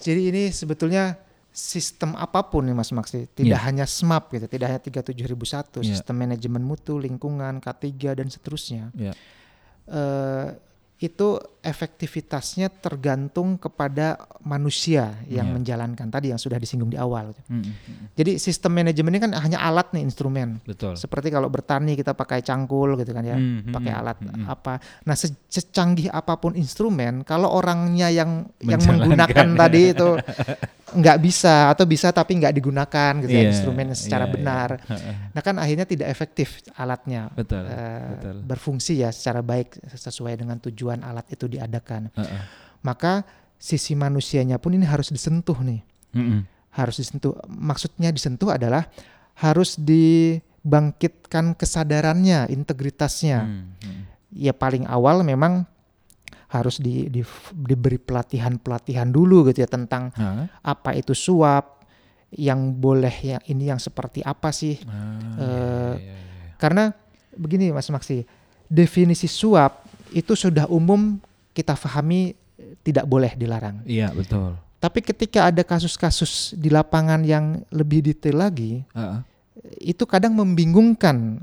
jadi 0.03 0.23
ini 0.35 0.43
sebetulnya 0.51 1.15
sistem 1.53 2.17
apa 2.17 2.49
pun 2.49 2.65
nih 2.65 2.73
Mas 2.73 2.89
Maksi, 2.91 3.29
tidak 3.29 3.61
Iya. 3.61 3.69
hanya 3.69 3.85
SMAP 3.85 4.33
gitu, 4.33 4.47
tidak 4.49 4.67
hanya 4.73 4.81
37001, 4.81 5.85
Iya. 5.85 5.93
sistem 5.93 6.17
manajemen 6.17 6.65
mutu, 6.65 6.97
lingkungan, 6.97 7.61
K3 7.61 8.17
dan 8.17 8.33
seterusnya. 8.33 8.89
Iya. 8.97 9.13
Eh, 9.85 10.47
itu 11.03 11.29
efektivitasnya 11.63 12.69
tergantung 12.69 13.55
kepada 13.55 14.19
manusia 14.43 15.15
yang 15.25 15.49
Iya. 15.49 15.55
menjalankan 15.55 16.09
tadi 16.11 16.31
yang 16.31 16.39
sudah 16.39 16.59
disinggung 16.59 16.91
di 16.91 16.99
awal. 16.99 17.31
Mm, 17.47 17.55
mm, 17.55 17.63
mm. 17.63 18.07
Jadi 18.19 18.33
sistem 18.37 18.75
manajemen 18.75 19.15
ini 19.15 19.23
kan 19.23 19.33
hanya 19.33 19.63
alat 19.63 19.95
nih 19.95 20.03
instrumen. 20.03 20.59
Betul. 20.63 20.99
Seperti 20.99 21.31
kalau 21.31 21.47
bertani 21.47 21.95
kita 21.95 22.13
pakai 22.13 22.43
cangkul 22.43 22.99
gitu 22.99 23.11
kan 23.11 23.23
ya, 23.23 23.39
Hmm, 23.39 23.71
pakai 23.71 23.93
hmm, 23.95 24.01
alat 24.03 24.19
hmm. 24.19 24.45
apa. 24.45 24.75
Nah, 25.03 25.15
se- 25.15 25.39
secanggih 25.47 26.11
apa 26.11 26.35
pun 26.37 26.53
instrumen, 26.55 27.23
kalau 27.23 27.49
orangnya 27.49 28.11
yang 28.11 28.51
yang 28.59 28.83
menggunakan 28.83 29.47
tadi 29.63 29.95
itu 29.95 30.09
nggak 30.93 31.19
bisa 31.25 31.73
atau 31.73 31.89
bisa 31.89 32.13
tapi 32.13 32.37
nggak 32.37 32.53
digunakan 32.53 33.13
gitu 33.17 33.33
ya 33.33 33.49
Iya, 33.49 33.51
instrumennya 33.51 33.97
secara 33.97 34.27
iya, 34.27 34.29
iya. 34.29 34.35
benar. 34.37 34.69
Heeh. 34.85 35.15
Nah, 35.33 35.41
kan 35.41 35.57
akhirnya 35.57 35.89
tidak 35.89 36.13
efektif 36.13 36.61
alatnya 36.77 37.33
Betul. 37.33 37.65
eh, 37.65 38.05
betul. 38.13 38.37
berfungsi 38.45 39.01
ya 39.01 39.09
secara 39.09 39.41
baik 39.41 39.81
sesuai 39.89 40.37
dengan 40.37 40.61
tujuan 40.61 41.01
alat 41.01 41.25
itu 41.33 41.49
diadakan. 41.53 42.09
Heeh. 42.13 42.43
Maka 42.81 43.23
sisi 43.57 43.95
manusianya 43.95 44.57
pun 44.57 44.73
ini 44.73 44.83
harus 44.83 45.09
disentuh 45.09 45.55
nih. 45.61 45.81
Mm-mm. 46.17 46.41
Harus 46.73 46.99
disentuh. 46.99 47.37
Maksudnya 47.47 48.09
disentuh 48.09 48.51
adalah 48.51 48.89
harus 49.37 49.77
dibangkitkan 49.77 51.55
kesadarannya, 51.55 52.49
integritasnya. 52.49 53.39
Hmm. 53.45 54.03
Ya 54.33 54.57
paling 54.57 54.89
awal 54.89 55.21
memang 55.23 55.69
harus 56.49 56.77
di, 56.77 57.09
di- 57.09 57.25
diberi 57.55 57.97
pelatihan-pelatihan 57.97 59.09
dulu 59.09 59.49
gitu 59.49 59.65
ya 59.65 59.69
tentang 59.69 60.13
Hah? 60.13 60.49
apa 60.61 60.93
itu 60.93 61.17
suap, 61.17 61.81
yang 62.33 62.73
boleh 62.73 63.13
yang 63.25 63.43
ini 63.45 63.69
yang 63.69 63.81
seperti 63.81 64.21
apa 64.21 64.53
sih? 64.53 64.81
Ah, 64.85 64.93
Eh, 65.37 65.95
iya, 65.97 65.97
iya, 65.97 66.17
iya. 66.17 66.17
Karena 66.57 66.93
begini 67.33 67.73
Mas 67.73 67.89
Maksi, 67.89 68.25
definisi 68.69 69.29
suap 69.29 69.85
itu 70.13 70.33
sudah 70.33 70.69
umum 70.69 71.17
kita 71.53 71.77
pahami 71.77 72.33
eh, 72.59 72.75
tidak 72.83 73.05
boleh 73.05 73.33
dilarang. 73.37 73.85
Iya, 73.85 74.11
betul. 74.13 74.57
Tapi 74.83 74.99
ketika 74.99 75.47
ada 75.47 75.63
kasus-kasus 75.63 76.59
di 76.59 76.67
lapangan 76.67 77.23
yang 77.23 77.63
lebih 77.71 78.03
detail 78.03 78.43
lagi, 78.43 78.83
Heeh. 78.91 79.21
itu 79.95 80.03
kadang 80.03 80.35
membingungkan 80.35 81.39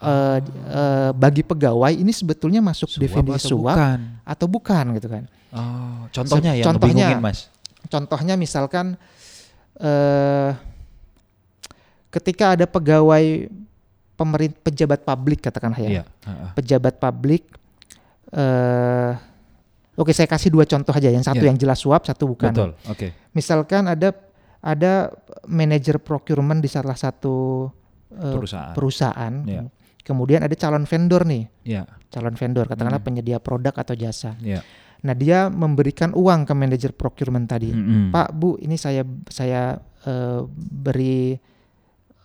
eh, 0.00 0.38
eh, 0.72 1.10
bagi 1.12 1.44
pegawai 1.44 1.92
ini 1.92 2.10
sebetulnya 2.10 2.64
masuk 2.64 2.88
Suap 2.88 3.02
definisi 3.02 3.44
atau 3.44 3.50
suap 3.60 3.76
bukan? 3.76 3.98
atau 4.24 4.46
bukan 4.48 4.84
gitu 4.96 5.08
kan. 5.12 5.24
Oh, 5.52 6.08
contohnya 6.10 6.56
yang 6.56 6.64
contohnya- 6.64 7.20
Mas. 7.20 7.52
Contohnya 7.86 8.34
misalkan 8.40 8.96
eh 9.76 10.50
ketika 12.08 12.56
ada 12.56 12.64
pegawai 12.64 13.48
pemerintah 14.16 14.60
pejabat 14.62 15.00
publik 15.02 15.44
katakanlah 15.44 15.80
ya. 15.80 15.90
Iya. 15.90 16.04
heeh. 16.24 16.50
Pejabat 16.56 16.94
publik 16.96 17.42
eh 18.32 19.12
Oke, 19.92 20.16
saya 20.16 20.24
kasih 20.24 20.48
dua 20.48 20.64
contoh 20.64 20.90
aja. 20.90 21.08
Yang 21.08 21.28
satu 21.28 21.44
Iya. 21.44 21.48
yang 21.52 21.58
jelas 21.60 21.78
suap, 21.78 22.08
satu 22.08 22.24
bukan. 22.26 22.48
Betul. 22.52 22.70
Oke. 22.88 23.12
Misalkan 23.32 23.84
ada 23.86 24.16
ada 24.62 25.12
manajer 25.44 25.98
procurement 26.00 26.62
di 26.62 26.70
salah 26.70 26.94
satu 26.94 27.66
eh, 28.12 28.32
Perusahaan. 28.32 28.72
perusahaan. 28.72 29.34
Iya. 29.44 29.62
Kemudian 30.02 30.42
ada 30.42 30.54
calon 30.54 30.84
vendor 30.84 31.22
nih, 31.24 31.44
Iya. 31.64 31.82
calon 32.08 32.34
vendor 32.34 32.66
katakanlah 32.66 33.00
Hmm. 33.00 33.08
penyedia 33.08 33.38
produk 33.38 33.72
atau 33.72 33.94
jasa. 33.94 34.34
Iya. 34.38 34.60
Nah, 35.02 35.14
dia 35.14 35.50
memberikan 35.50 36.14
uang 36.14 36.46
ke 36.46 36.54
manajer 36.54 36.94
procurement 36.94 37.42
tadi. 37.42 37.74
Mm-mm. 37.74 38.14
Pak, 38.14 38.28
Bu, 38.32 38.54
ini 38.58 38.76
saya 38.76 39.02
saya 39.26 39.76
eh, 40.02 40.40
beri 40.54 41.38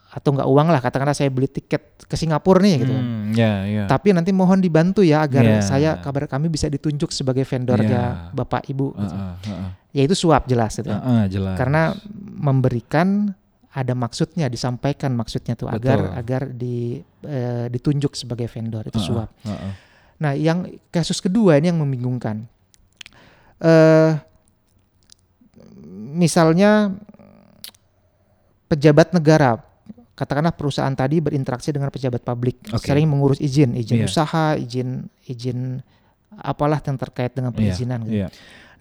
atau 0.07 0.31
enggak 0.31 0.47
uang 0.47 0.67
lah 0.67 0.79
katakanlah 0.79 1.11
saya 1.11 1.27
beli 1.27 1.45
tiket 1.45 1.99
ke 1.99 2.15
Singapura 2.15 2.59
nih 2.59 2.75
gitu. 2.79 2.95
Hmm, 2.95 3.35
ya, 3.35 3.67
ya. 3.67 3.83
Tapi 3.85 4.15
nanti 4.15 4.31
mohon 4.31 4.57
dibantu 4.57 5.03
ya 5.03 5.21
agar 5.21 5.43
Iya. 5.43 5.59
saya 5.59 5.89
kabar 5.99 6.25
kami 6.25 6.47
bisa 6.47 6.65
ditunjuk 6.65 7.11
sebagai 7.11 7.43
vendornya 7.43 8.31
Iya. 8.31 8.33
Bapak 8.33 8.63
Ibu. 8.65 8.87
gitu. 8.95 9.13
Heeh, 9.13 9.33
heeh. 9.45 9.69
Ya 9.91 10.01
itu 10.03 10.15
suap 10.15 10.45
jelas 10.45 10.73
gitu. 10.73 10.87
Heeh, 10.89 11.23
jelas. 11.27 11.55
Karena 11.55 11.91
memberikan 12.33 13.35
ada 13.69 13.93
maksudnya 13.93 14.47
disampaikan 14.47 15.11
maksudnya 15.11 15.53
tuh 15.53 15.67
agar 15.67 15.99
Betul. 15.99 16.15
agar 16.15 16.41
di 16.49 16.77
eh, 17.21 17.67
ditunjuk 17.67 18.15
sebagai 18.15 18.47
vendor 18.47 18.87
itu 18.87 18.97
Heeh, 18.97 19.09
suap. 19.11 19.29
heeh. 19.43 19.71
Nah, 20.17 20.33
yang 20.33 20.65
kasus 20.89 21.19
kedua 21.19 21.59
ini 21.59 21.69
yang 21.69 21.77
membingungkan. 21.77 22.47
Eh 23.59 24.11
misalnya 26.07 26.95
pejabat 28.67 29.13
negara, 29.13 29.61
katakanlah 30.17 30.57
perusahaan 30.57 30.91
tadi 30.97 31.21
berinteraksi 31.21 31.69
dengan 31.69 31.93
pejabat 31.93 32.25
publik, 32.25 32.57
Oke. 32.73 32.89
sering 32.89 33.05
mengurus 33.05 33.37
izin, 33.37 33.77
izin 33.77 34.01
Iya. 34.01 34.09
usaha, 34.09 34.57
izin 34.57 35.05
izin 35.29 35.77
apalah 36.41 36.81
yang 36.81 36.97
terkait 36.97 37.37
dengan 37.37 37.53
Iya, 37.53 37.57
perizinan. 37.61 37.99
gitu. 38.01 38.25
Iya. 38.25 38.27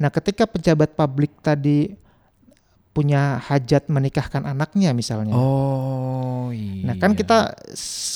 Nah, 0.01 0.09
ketika 0.09 0.49
pejabat 0.49 0.97
publik 0.97 1.37
tadi 1.45 1.93
punya 2.97 3.37
hajat 3.37 3.93
menikahkan 3.93 4.49
anaknya 4.49 4.97
misalnya. 4.97 5.37
Oh, 5.37 6.49
iya. 6.57 6.89
Nah, 6.89 6.95
kan 6.97 7.13
kita 7.13 7.53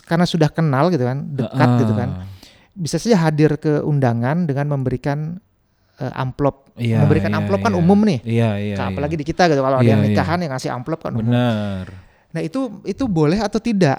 karena 0.08 0.24
sudah 0.24 0.48
kenal 0.48 0.88
gitu 0.88 1.04
kan, 1.04 1.28
dekat 1.36 1.68
Heeh. 1.76 1.80
gitu 1.84 1.92
kan, 1.92 2.24
bisa 2.72 2.96
saja 2.96 3.28
hadir 3.28 3.60
ke 3.60 3.84
undangan 3.84 4.48
dengan 4.48 4.72
memberikan 4.72 5.36
eh, 6.00 6.12
amplop. 6.16 6.72
Iya, 6.80 7.04
memberikan 7.04 7.28
iya, 7.28 7.44
amplop 7.44 7.60
kan 7.60 7.76
iya. 7.76 7.80
umum 7.84 8.00
nih. 8.00 8.20
Iya, 8.24 8.50
iya. 8.56 8.76
Nah, 8.80 8.88
iya. 8.88 8.92
apalagi 8.96 9.20
di 9.20 9.24
kita 9.28 9.52
gitu 9.52 9.60
kalau 9.60 9.84
ada 9.84 9.84
yang 9.84 10.00
iya. 10.00 10.16
nikahan 10.16 10.40
yang 10.40 10.56
ngasih 10.56 10.72
amplop 10.72 11.04
kan 11.04 11.12
umum. 11.12 11.28
Benar. 11.28 12.09
Nah, 12.30 12.40
itu 12.42 12.82
itu 12.86 13.04
boleh 13.10 13.38
atau 13.42 13.58
tidak? 13.58 13.98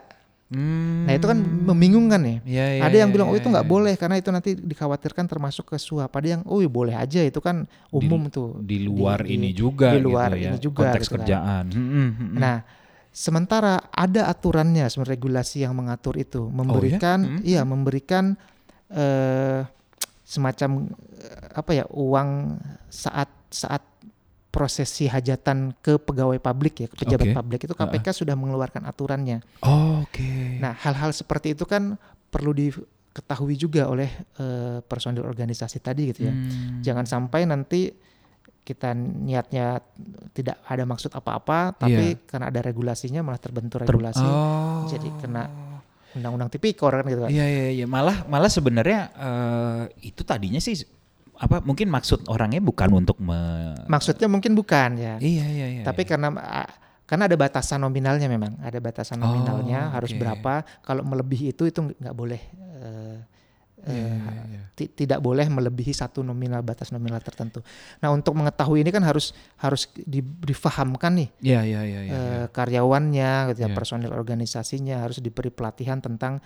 Hmm. 0.52 1.08
Nah, 1.08 1.16
itu 1.16 1.26
kan 1.32 1.40
membingungkan 1.40 2.20
nih. 2.20 2.38
Iya, 2.44 2.66
iya, 2.76 2.82
ada 2.84 2.96
yang 3.00 3.08
iya, 3.08 3.16
bilang 3.16 3.28
oh 3.32 3.36
iya, 3.36 3.40
itu 3.40 3.48
nggak 3.48 3.68
iya. 3.68 3.72
boleh 3.72 3.94
karena 3.96 4.16
itu 4.20 4.30
nanti 4.36 4.52
dikhawatirkan 4.60 5.24
termasuk 5.24 5.72
ke 5.72 5.80
suap. 5.80 6.12
Ada 6.12 6.28
yang 6.40 6.42
oh 6.44 6.60
iya, 6.60 6.68
boleh 6.68 6.92
aja 6.92 7.24
itu 7.24 7.40
kan 7.40 7.64
umum 7.88 8.28
tuh. 8.28 8.60
di 8.60 8.84
luar 8.84 9.24
di- 9.24 9.40
ini 9.40 9.56
juga 9.56 9.96
di 9.96 10.04
luar 10.04 10.36
gitu 10.36 10.44
ya, 10.44 10.52
ini 10.52 10.60
juga 10.60 10.80
konteks 10.92 11.08
gitu 11.08 11.12
kan. 11.16 11.20
kerjaan. 11.24 11.64
Hmm, 11.72 11.88
hmm, 11.88 12.10
hmm. 12.12 12.36
Nah, 12.36 12.56
sementara 13.16 13.74
ada 13.96 14.28
aturannya, 14.28 14.84
sebenarnya 14.92 15.16
regulasi 15.16 15.64
yang 15.64 15.72
mengatur 15.72 16.20
itu, 16.20 16.44
memberikan, 16.52 17.40
Hmm. 17.40 17.40
iya, 17.48 17.64
memberikan 17.64 18.36
eh, 18.92 19.64
semacam 20.28 20.92
eh, 21.16 21.48
apa 21.56 21.72
ya 21.72 21.88
uang 21.96 22.60
saat 22.92 23.32
saat 23.48 23.84
prosesi 24.52 25.08
hajatan 25.08 25.80
ke 25.80 25.96
pegawai 25.96 26.36
publik 26.38 26.84
ya, 26.84 26.88
ke 26.92 26.96
pejabat 27.00 27.32
Oke. 27.32 27.38
publik 27.40 27.60
itu 27.64 27.74
KPK 27.74 28.08
sudah 28.12 28.36
mengeluarkan 28.36 28.84
aturannya. 28.84 29.40
Oh, 29.64 30.04
Oke. 30.04 30.60
Nah, 30.60 30.76
hal-hal 30.76 31.16
seperti 31.16 31.56
itu 31.56 31.64
kan 31.64 31.96
perlu 32.28 32.52
ketahui 33.12 33.56
juga 33.56 33.88
oleh 33.88 34.12
eh, 34.40 34.84
personil 34.84 35.24
organisasi 35.24 35.80
tadi 35.80 36.12
gitu 36.12 36.28
ya. 36.28 36.34
Hmm. 36.36 36.84
Jangan 36.84 37.06
sampai 37.08 37.48
nanti 37.48 37.92
kita 38.62 38.94
niatnya 38.94 39.82
tidak 40.36 40.62
ada 40.68 40.84
maksud 40.86 41.10
apa-apa, 41.12 41.74
tapi 41.74 42.14
Iya. 42.14 42.24
karena 42.30 42.46
ada 42.54 42.62
regulasinya 42.62 43.26
malah 43.26 43.42
terbentur 43.42 43.82
Ter- 43.82 43.90
regulasi, 43.90 44.22
Oh. 44.22 44.86
jadi 44.86 45.10
kena 45.18 45.44
undang-undang 46.12 46.52
tipikor 46.52 46.92
kan 46.92 47.08
gitu 47.08 47.24
kan. 47.26 47.32
Iya 47.32 47.46
iya 47.48 47.68
iya 47.82 47.86
malah 47.88 48.28
malah 48.28 48.52
sebenarnya 48.52 49.00
eh, 49.16 49.84
itu 50.12 50.22
tadinya 50.28 50.60
sih 50.60 50.76
apa 51.42 51.58
mungkin 51.66 51.90
maksud 51.90 52.30
orangnya 52.30 52.62
bukan 52.62 52.90
untuk 52.94 53.18
me 53.18 53.74
Maksudnya 53.90 54.30
mungkin 54.30 54.54
bukan 54.54 54.94
ya, 54.94 55.18
Iya 55.18 55.46
iya 55.50 55.68
iya. 55.74 55.84
tapi 55.84 56.06
iya. 56.06 56.10
karena 56.14 56.28
karena 57.10 57.26
ada 57.28 57.36
batasan 57.36 57.82
nominalnya 57.82 58.30
memang, 58.30 58.56
ada 58.62 58.78
batasan 58.78 59.20
Oh, 59.20 59.28
nominalnya 59.28 59.90
harus 59.92 60.14
oke. 60.14 60.22
berapa. 60.22 60.62
Kalau 60.80 61.02
melebihi 61.04 61.52
itu 61.52 61.66
itu 61.66 61.82
nggak 61.82 62.14
boleh. 62.16 62.40
eh, 62.82 63.18
Iya, 63.82 63.98
eh, 63.98 64.14
iya, 64.14 64.44
iya. 64.46 64.62
ti- 64.78 64.94
tidak 64.94 65.18
boleh 65.18 65.42
melebihi 65.42 65.90
satu 65.90 66.22
nominal 66.22 66.62
batas 66.62 66.94
nominal 66.94 67.18
tertentu. 67.18 67.66
Nah 67.98 68.14
untuk 68.14 68.38
mengetahui 68.38 68.86
ini 68.86 68.94
kan 68.94 69.02
harus 69.02 69.34
harus 69.58 69.90
di- 69.98 70.22
difahamkan 70.22 71.18
nih 71.18 71.30
Iya 71.42 71.60
iya 71.66 71.82
iya 71.82 72.02
iya. 72.06 72.14
eh, 72.14 72.46
karyawannya, 72.54 73.32
gitu 73.50 73.66
ya, 73.66 73.70
Iya. 73.70 73.76
personil 73.76 74.14
organisasinya 74.14 75.02
harus 75.02 75.18
diberi 75.18 75.50
pelatihan 75.50 75.98
tentang 75.98 76.38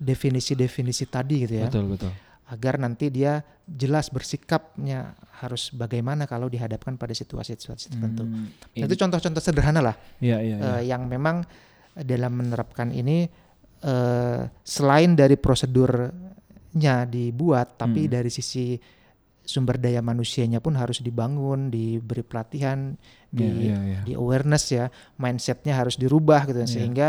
definisi-definisi 0.00 1.04
tadi 1.06 1.44
gitu 1.44 1.54
ya, 1.60 1.68
Betul 1.68 1.92
betul. 1.92 2.10
Agar 2.50 2.76
nanti 2.76 3.08
dia 3.08 3.38
jelas 3.64 4.10
bersikapnya 4.10 5.14
harus 5.38 5.70
bagaimana 5.70 6.26
kalau 6.26 6.50
dihadapkan 6.50 6.98
pada 6.98 7.14
situasi-situasi 7.14 7.94
tertentu. 7.94 8.26
Hmm, 8.26 8.50
Nah, 8.50 8.74
ini- 8.74 8.84
itu 8.84 8.94
contoh-contoh 8.98 9.38
sederhana 9.38 9.80
lah 9.80 9.96
Iya 10.18 10.42
iya. 10.42 10.56
iya. 10.58 10.70
eh, 10.76 10.82
yang 10.90 11.06
memang 11.06 11.46
dalam 11.96 12.32
menerapkan 12.34 12.90
ini 12.90 13.30
eh, 13.80 14.42
selain 14.60 15.16
dari 15.16 15.40
prosedurnya 15.40 17.06
dibuat, 17.06 17.78
tapi 17.78 18.04
Hmm. 18.04 18.12
dari 18.12 18.28
sisi 18.28 18.76
sumber 19.40 19.80
daya 19.80 20.04
manusianya 20.04 20.60
pun 20.60 20.76
harus 20.76 21.00
dibangun, 21.00 21.72
diberi 21.72 22.20
pelatihan, 22.20 22.92
di 23.26 23.42
Iya, 23.42 23.56
iya, 23.56 23.78
iya. 23.80 24.00
di 24.04 24.12
awareness 24.12 24.68
ya, 24.68 24.86
mindsetnya 25.16 25.74
harus 25.74 25.96
dirubah 25.96 26.44
gitu 26.44 26.60
Iya. 26.60 26.68
sehingga 26.68 27.08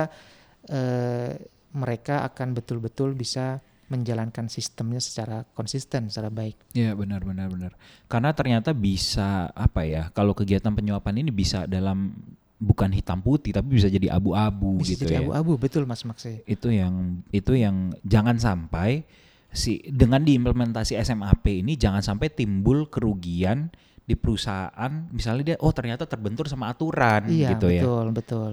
eh, 0.63 1.35
mereka 1.73 2.21
akan 2.23 2.53
betul-betul 2.53 3.11
bisa 3.13 3.57
menjalankan 3.91 4.47
sistemnya 4.47 5.03
secara 5.03 5.43
konsisten, 5.51 6.07
secara 6.07 6.31
baik. 6.31 6.55
Iya 6.71 6.95
benar 6.95 7.27
benar 7.27 7.51
benar. 7.51 7.75
Karena 8.07 8.31
ternyata 8.31 8.71
bisa 8.71 9.51
apa 9.51 9.83
ya? 9.83 10.07
Kalau 10.15 10.31
kegiatan 10.31 10.71
penyuapan 10.71 11.19
ini 11.19 11.29
bisa 11.29 11.67
dalam 11.67 12.15
bukan 12.55 12.93
hitam 12.93 13.19
putih 13.19 13.51
tapi 13.51 13.73
bisa 13.73 13.89
jadi 13.89 14.13
abu-abu 14.13 14.79
Bisa 14.79 14.93
gitu 14.95 15.09
jadi 15.09 15.17
ya. 15.17 15.21
abu-abu, 15.27 15.57
betul 15.59 15.83
Mas 15.83 16.05
Maksi. 16.07 16.45
Itu 16.47 16.71
yang 16.71 17.19
itu 17.35 17.51
yang 17.57 17.91
jangan 18.07 18.39
sampai 18.39 19.03
si 19.51 19.83
dengan 19.83 20.23
diimplementasi 20.23 20.95
SMAP 20.95 21.43
ini 21.51 21.75
jangan 21.75 21.99
sampai 21.99 22.31
timbul 22.31 22.87
kerugian 22.87 23.67
di 24.07 24.15
perusahaan 24.15 24.91
misalnya 25.11 25.43
dia 25.53 25.57
oh 25.59 25.75
ternyata 25.75 26.07
terbentur 26.07 26.47
sama 26.47 26.71
aturan 26.71 27.27
Iya, 27.27 27.53
gitu 27.57 27.67
ya. 27.67 27.83
betul, 27.83 28.05
betul. 28.15 28.51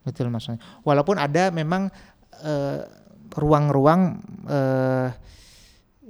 Betul 0.00 0.26
maksudnya. 0.32 0.60
Walaupun 0.80 1.16
ada 1.18 1.50
memang 1.50 1.88
eh, 2.40 2.80
ruang-ruang 3.34 4.18
eh, 4.48 5.08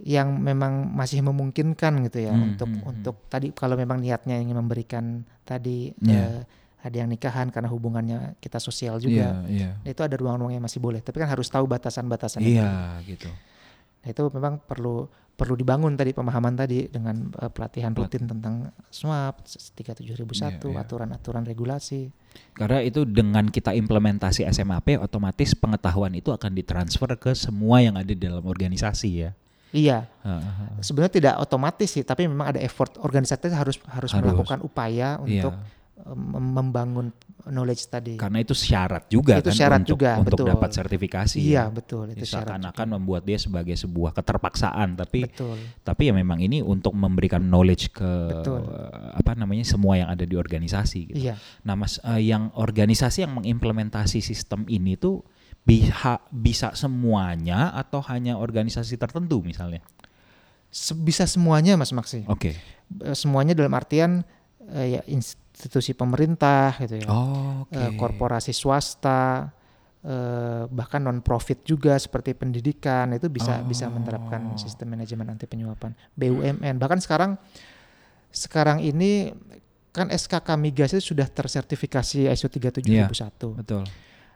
yang 0.01 0.41
memang 0.41 0.89
masih 0.97 1.21
memungkinkan 1.21 2.01
gitu 2.09 2.25
ya 2.25 2.33
Hmm, 2.33 2.57
untuk 2.57 2.69
hmm, 2.73 2.81
hmm. 2.81 2.91
untuk 2.93 3.17
tadi 3.29 3.53
kalau 3.53 3.77
memang 3.77 4.01
niatnya 4.01 4.41
ingin 4.41 4.57
memberikan 4.57 5.05
tadi 5.45 5.93
Iya. 6.01 6.41
eh, 6.41 6.43
ada 6.81 6.97
yang 6.97 7.13
nikahan 7.13 7.53
karena 7.53 7.69
hubungannya 7.69 8.41
kita 8.41 8.57
sosial 8.57 8.97
juga. 8.97 9.45
Iya, 9.45 9.69
iya. 9.85 9.93
Itu 9.93 10.01
ada 10.01 10.17
ruang-ruang 10.17 10.57
yang 10.57 10.65
masih 10.65 10.81
boleh, 10.81 11.05
tapi 11.05 11.21
kan 11.21 11.29
harus 11.29 11.53
tahu 11.53 11.69
batasan-batasan. 11.69 12.41
Iya 12.41 12.97
gitu. 13.05 13.29
Nah, 14.01 14.09
itu 14.09 14.23
memang 14.33 14.65
perlu 14.65 15.05
perlu 15.41 15.57
dibangun 15.57 15.97
tadi 15.97 16.13
pemahaman 16.13 16.53
tadi 16.53 16.85
dengan 16.87 17.33
eh, 17.33 17.49
pelatihan 17.49 17.91
Pelat- 17.91 18.13
rutin 18.13 18.29
tentang 18.29 18.55
SWAP 18.87 19.41
37001, 19.73 20.21
Iya, 20.61 20.77
iya. 20.77 20.79
aturan-aturan 20.79 21.43
regulasi. 21.43 22.13
Karena 22.53 22.85
itu 22.85 23.03
dengan 23.03 23.49
kita 23.49 23.73
implementasi 23.73 24.45
SMAP 24.45 25.01
otomatis 25.01 25.57
pengetahuan 25.57 26.13
itu 26.13 26.29
akan 26.29 26.53
ditransfer 26.53 27.09
ke 27.17 27.33
semua 27.33 27.81
yang 27.81 27.97
ada 27.97 28.07
di 28.07 28.21
dalam 28.21 28.45
organisasi 28.45 29.09
ya. 29.19 29.33
Iya, 29.71 30.05
Heeh. 30.21 30.83
sebenarnya 30.83 31.15
tidak 31.15 31.35
otomatis 31.39 31.89
sih, 31.89 32.03
tapi 32.03 32.27
memang 32.27 32.51
ada 32.51 32.61
effort 32.61 32.99
organisasi 32.99 33.49
harus 33.49 33.79
harus, 33.89 34.11
Harus. 34.11 34.19
melakukan 34.21 34.61
upaya 34.61 35.17
Iya. 35.23 35.47
untuk 35.47 35.55
em, 35.55 35.63
membangun 36.17 37.13
knowledge 37.49 37.89
tadi. 37.89 38.15
Karena 38.21 38.45
itu 38.45 38.53
syarat 38.53 39.09
juga 39.09 39.41
Itu 39.41 39.49
kan 39.49 39.57
syarat 39.57 39.81
untuk, 39.83 39.91
juga, 39.97 40.11
untuk 40.21 40.39
betul. 40.39 40.49
dapat 40.53 40.71
sertifikasi. 40.77 41.39
Iya, 41.41 41.57
ya. 41.57 41.65
betul, 41.73 42.05
itu 42.13 42.25
syarat. 42.29 42.61
Seakan-akan 42.61 42.87
membuat 43.01 43.23
dia 43.25 43.39
sebagai 43.41 43.75
sebuah 43.77 44.13
keterpaksaan, 44.13 44.97
tapi 45.01 45.27
Betul. 45.29 45.57
tapi 45.81 46.03
ya 46.09 46.15
memang 46.15 46.39
ini 46.45 46.61
untuk 46.61 46.93
memberikan 46.93 47.41
knowledge 47.41 47.93
ke 47.97 48.11
Betul. 48.41 48.69
eh, 48.69 49.19
apa 49.21 49.33
namanya 49.37 49.65
semua 49.65 49.97
yang 49.97 50.09
ada 50.13 50.25
di 50.29 50.37
organisasi. 50.37 51.01
Gitu. 51.13 51.17
Iya. 51.29 51.35
Nah, 51.65 51.75
mas 51.77 51.97
eh, 52.03 52.21
yang 52.29 52.53
organisasi 52.53 53.25
yang 53.25 53.33
mengimplementasi 53.41 54.21
sistem 54.21 54.69
ini 54.69 55.01
tuh 55.01 55.25
bisa 55.61 56.21
bisa 56.33 56.73
semuanya 56.73 57.73
atau 57.77 58.01
hanya 58.09 58.41
organisasi 58.41 58.97
tertentu 58.97 59.45
misalnya? 59.45 59.85
Bisa 61.03 61.27
semuanya 61.27 61.75
Mas 61.75 61.91
Maksi. 61.91 62.25
Oke. 62.31 62.55
Eh, 63.03 63.17
Semuanya 63.19 63.55
dalam 63.59 63.75
artian 63.75 64.23
eh, 64.71 64.99
ya 64.99 65.01
institusi 65.61 65.93
pemerintah 65.93 66.73
gitu 66.81 67.05
ya. 67.05 67.07
Oh, 67.07 67.69
eh, 67.69 67.93
korporasi 67.93 68.51
swasta 68.51 69.53
eh, 70.01 70.65
bahkan 70.67 71.05
non 71.05 71.21
profit 71.21 71.61
juga 71.63 71.93
seperti 71.95 72.33
pendidikan 72.33 73.13
itu 73.13 73.29
bisa 73.29 73.61
bisa 73.63 73.85
menerapkan 73.87 74.41
Oh. 74.41 74.57
sistem 74.57 74.97
manajemen 74.97 75.29
anti 75.29 75.45
penyuapan 75.45 75.93
BUMN 76.17 76.81
bahkan 76.81 76.97
sekarang 76.97 77.37
sekarang 78.31 78.81
ini 78.81 79.37
kan 79.91 80.09
SKK 80.09 80.57
migas 80.57 80.95
itu 80.95 81.13
sudah 81.13 81.27
tersertifikasi 81.27 82.31
ISO 82.31 82.49
37001 82.49 83.61
Betul. 83.61 83.85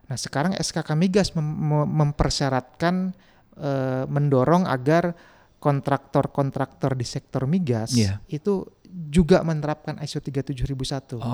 nah 0.04 0.18
sekarang 0.18 0.52
SKK 0.52 0.88
migas 0.92 1.32
mem- 1.32 1.46
mem- 1.46 1.90
mempersyaratkan 2.04 3.16
eh, 3.56 4.04
mendorong 4.04 4.68
agar 4.68 5.16
kontraktor-kontraktor 5.64 6.92
di 6.92 7.02
sektor 7.02 7.48
migas 7.48 7.90
Iya. 7.90 8.20
itu 8.28 8.68
juga 9.10 9.40
menerapkan 9.40 9.96
ISO 9.98 10.20
37001 10.20 11.16
Oh, 11.16 11.24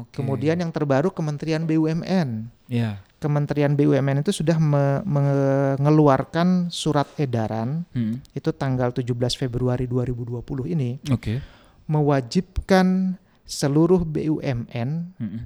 oke. 0.00 0.14
Kemudian 0.14 0.56
yang 0.56 0.70
terbaru 0.70 1.10
Kementerian 1.10 1.66
BUMN. 1.66 2.48
ya. 2.66 3.02
Kementerian 3.20 3.76
BUMN 3.76 4.22
itu 4.22 4.32
sudah 4.32 4.56
me- 4.56 5.04
mengeluarkan 5.04 6.70
surat 6.70 7.04
edaran 7.16 7.84
Hmm. 7.90 8.24
itu 8.32 8.48
tanggal 8.50 8.94
17 8.94 9.12
Februari 9.36 9.84
2020 9.84 10.40
ini 10.64 10.96
Oke. 11.06 11.44
mewajibkan 11.84 13.18
seluruh 13.44 14.00
BUMN 14.02 14.88
Mm-mm. 15.12 15.42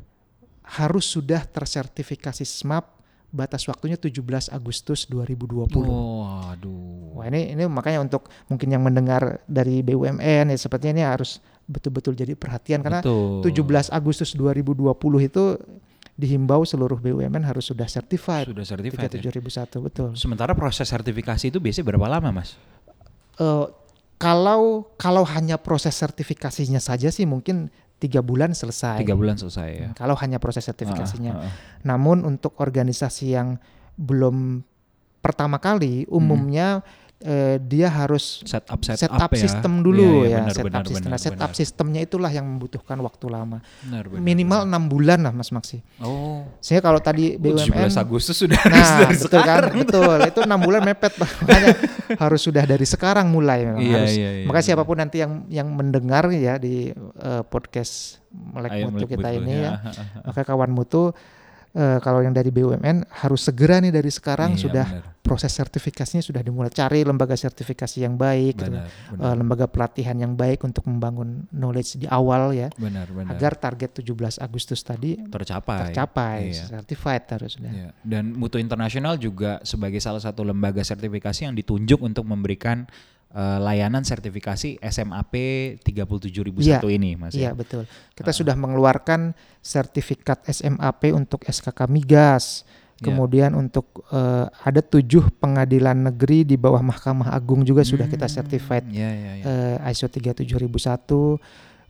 harus 0.63 1.09
sudah 1.09 1.43
tersertifikasi 1.43 2.47
SMAP 2.47 2.94
batas 3.35 3.67
waktunya 3.67 3.99
17 3.99 4.23
Agustus 4.55 5.11
2020. 5.11 5.75
Oh, 5.83 6.23
aduh. 6.47 7.19
Wah 7.19 7.27
ini 7.27 7.59
ini 7.59 7.67
makanya 7.67 8.07
untuk 8.07 8.31
mungkin 8.47 8.71
yang 8.71 8.87
mendengar 8.87 9.43
dari 9.51 9.83
BUMN 9.83 10.55
ya 10.55 10.59
sepertinya 10.59 11.03
ini 11.03 11.05
harus 11.05 11.43
betul-betul 11.67 12.15
jadi 12.15 12.39
perhatian 12.39 12.85
karena 12.85 13.03
Betul. 13.03 13.43
17 13.43 13.91
Agustus 13.91 14.37
2020 14.37 14.95
itu 15.27 15.45
dihimbau 16.15 16.63
seluruh 16.63 17.01
BUMN 17.03 17.43
harus 17.43 17.67
sudah 17.67 17.91
certified 17.91 18.47
sudah 18.47 18.63
certified 18.63 19.11
ya. 19.11 19.35
37001 19.35 19.83
betul. 19.83 20.09
Sementara 20.15 20.55
proses 20.55 20.87
sertifikasi 20.87 21.51
itu 21.51 21.59
biasanya 21.59 21.87
berapa 21.91 22.07
lama, 22.07 22.31
Mas? 22.31 22.55
Eh, 23.43 23.67
kalau 24.15 24.95
kalau 24.95 25.27
hanya 25.27 25.59
proses 25.59 25.99
sertifikasinya 25.99 26.79
saja 26.79 27.11
sih 27.11 27.27
mungkin 27.27 27.67
tiga 28.05 28.21
bulan 28.21 28.53
selesai. 28.53 29.01
Tiga 29.01 29.17
bulan 29.17 29.41
selesai 29.41 29.69
ya. 29.73 29.89
Kalau 29.97 30.13
hanya 30.21 30.37
proses 30.37 30.69
sertifikasinya. 30.69 31.33
Ah, 31.33 31.41
ah. 31.49 31.53
Namun 31.89 32.21
untuk 32.29 32.53
organisasi 32.61 33.33
yang 33.33 33.57
belum 33.97 34.61
pertama 35.25 35.57
kali, 35.57 36.05
umumnya 36.13 36.85
eh, 37.25 37.57
dia 37.59 37.89
harus 37.89 38.45
Setup 38.45 38.77
setup, 38.79 39.01
setup 39.01 39.31
ya. 39.33 39.41
sistem 39.41 39.81
dulu 39.81 39.97
Iya, 39.97 40.05
iya, 40.05 40.29
ya, 40.29 40.39
benar, 40.39 40.53
setup 40.53 40.67
benar, 40.69 40.83
sistem. 40.85 41.01
benar, 41.01 41.11
Nah, 41.11 41.21
setup 41.21 41.41
benar. 41.49 41.57
sistemnya 41.57 42.01
itulah 42.01 42.29
yang 42.29 42.47
membutuhkan 42.47 42.99
waktu 43.01 43.27
lama. 43.27 43.59
Benar, 43.81 44.03
benar, 44.07 44.21
Minimal 44.21 44.61
benar. 44.61 44.71
enam 44.71 44.83
bulan 44.87 45.19
lah 45.21 45.33
Mas 45.33 45.49
Maksi. 45.49 45.81
Oh. 45.99 46.45
Sehingga 46.61 46.85
kalau 46.85 47.01
tadi 47.01 47.35
BUMN 47.35 47.65
17 47.89 47.97
Agustus 47.97 48.37
sudah 48.37 48.61
harus 48.61 48.77
Nah, 48.77 48.99
dari 49.01 49.17
betul 49.17 49.31
kan? 49.33 49.41
sekarang. 49.41 49.73
Betul. 49.81 50.19
Itu 50.29 50.41
enam 50.45 50.61
bulan 50.61 50.83
mepet. 50.85 51.13
Makanya 51.17 51.73
harus 52.15 52.41
sudah 52.41 52.63
dari 52.63 52.85
sekarang 52.85 53.27
mulai 53.27 53.65
memang 53.65 53.81
Iya, 53.81 53.97
harus. 53.99 54.13
iya, 54.13 54.31
iya, 54.31 54.45
Maka 54.45 54.61
iya. 54.61 54.67
siapa 54.67 54.85
pun 54.85 54.97
nanti 55.01 55.17
yang 55.19 55.33
yang 55.49 55.69
mendengar 55.69 56.29
ya 56.29 56.61
di 56.61 56.93
eh, 56.95 57.43
podcast 57.49 58.21
Melek 58.29 58.85
Mutu 58.85 59.07
kita 59.07 59.31
ini 59.31 59.63
ya, 59.63 59.79
ya. 59.81 59.93
maka 60.27 60.43
kawan 60.43 60.69
mutu 60.69 61.15
eh, 61.75 61.99
kalau 61.99 62.21
yang 62.21 62.31
dari 62.31 62.49
BUMN 62.49 63.03
harus 63.21 63.43
segera 63.43 63.79
nih 63.79 63.91
dari 63.91 64.07
sekarang 64.07 64.55
Iya, 64.55 64.63
sudah 64.63 64.87
benar. 64.89 65.13
proses 65.21 65.51
sertifikasinya 65.51 66.21
sudah 66.21 66.39
dimulai 66.39 66.69
cari 66.69 67.01
lembaga 67.01 67.35
sertifikasi 67.35 67.99
yang 67.99 68.15
baik 68.15 68.55
gitu. 68.57 68.71
benar, 68.71 68.87
Eh, 68.87 69.11
benar, 69.11 69.35
lembaga 69.35 69.67
pelatihan 69.67 70.15
yang 70.15 70.33
baik 70.33 70.63
untuk 70.63 70.85
membangun 70.85 71.49
knowledge 71.51 71.97
di 71.97 72.07
awal 72.07 72.53
ya 72.53 72.69
benar, 72.75 73.09
benar. 73.09 73.33
agar 73.33 73.53
target 73.55 73.91
17 73.97 74.39
Agustus 74.39 74.81
tadi 74.81 75.17
tercapai. 75.19 75.89
tercapai 75.89 76.39
Iya. 76.53 76.65
certified 76.71 77.25
harusnya 77.27 77.71
Iya. 77.71 77.91
Dan 78.01 78.33
Mutu 78.33 78.57
Internasional 78.57 79.17
juga 79.17 79.59
sebagai 79.63 79.99
salah 79.99 80.21
satu 80.21 80.43
lembaga 80.43 80.81
sertifikasi 80.81 81.41
yang 81.43 81.55
ditunjuk 81.55 81.99
untuk 81.99 82.23
memberikan 82.23 82.85
eh, 83.35 83.59
layanan 83.59 84.01
sertifikasi 84.01 84.79
SMAP 84.81 85.35
37001 85.83 86.55
ini, 86.89 87.11
Mas. 87.15 87.35
Iya 87.35 87.51
ya? 87.51 87.51
betul. 87.53 87.83
Kita 88.13 88.31
Ah. 88.31 88.37
sudah 88.37 88.55
mengeluarkan 88.55 89.35
sertifikat 89.59 90.47
SMAP 90.47 91.11
untuk 91.11 91.43
SKK 91.43 91.87
migas. 91.87 92.63
Iya. 92.95 93.11
Kemudian 93.11 93.53
untuk 93.53 94.07
eh, 94.09 94.47
ada 94.47 94.79
tujuh 94.79 95.35
pengadilan 95.35 95.99
negeri 96.05 96.47
di 96.47 96.55
bawah 96.55 96.79
Mahkamah 96.81 97.29
Agung 97.29 97.61
juga 97.61 97.83
sudah 97.83 98.07
kita 98.07 98.25
Hmm, 98.25 98.37
certified 98.37 98.87
Iya, 98.87 99.11
iya, 99.11 99.33
iya. 99.35 99.45
eh, 99.83 99.91
ISO 99.91 100.07
37001. 100.07 101.43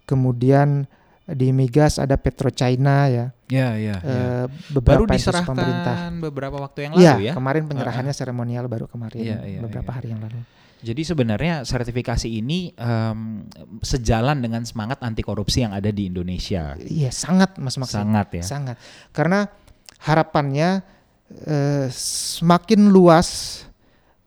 Kemudian 0.04 0.84
di 1.24 1.48
migas 1.50 1.96
ada 1.96 2.16
PetroChina 2.16 3.08
ya. 3.08 3.26
Iya, 3.48 3.68
iya, 3.74 3.96
iya. 3.96 3.96
Eh, 4.02 4.44
Baru 4.74 5.04
beberapa 5.04 5.08
pemerintah. 5.08 5.96
diserahkan 5.96 6.12
beberapa 6.20 6.56
waktu 6.58 6.78
yang 6.82 6.92
lalu 6.92 7.02
Iya, 7.02 7.14
ya. 7.22 7.32
kemarin 7.32 7.62
penyerahannya 7.64 8.12
seremonial 8.12 8.64
baru 8.66 8.84
kemarin 8.86 9.20
Iya, 9.20 9.38
iya, 9.44 9.60
beberapa 9.60 9.88
iya. 9.88 9.96
hari 9.96 10.08
yang 10.08 10.20
lalu. 10.20 10.40
Jadi 10.84 11.00
sebenarnya 11.00 11.64
sertifikasi 11.64 12.28
ini 12.28 12.76
em, 12.76 13.48
sejalan 13.80 14.44
dengan 14.44 14.68
semangat 14.68 15.00
anti 15.00 15.24
korupsi 15.24 15.64
yang 15.64 15.72
ada 15.72 15.88
di 15.88 16.12
Indonesia. 16.12 16.76
Iya, 16.76 17.08
sangat 17.08 17.56
Mas 17.56 17.80
Maksi. 17.80 17.96
Sangat 17.96 18.28
ya. 18.36 18.44
Sangat. 18.44 18.76
Karena 19.16 19.48
harapannya 20.04 20.84
eh, 21.48 21.88
semakin 21.88 22.92
luas 22.92 23.64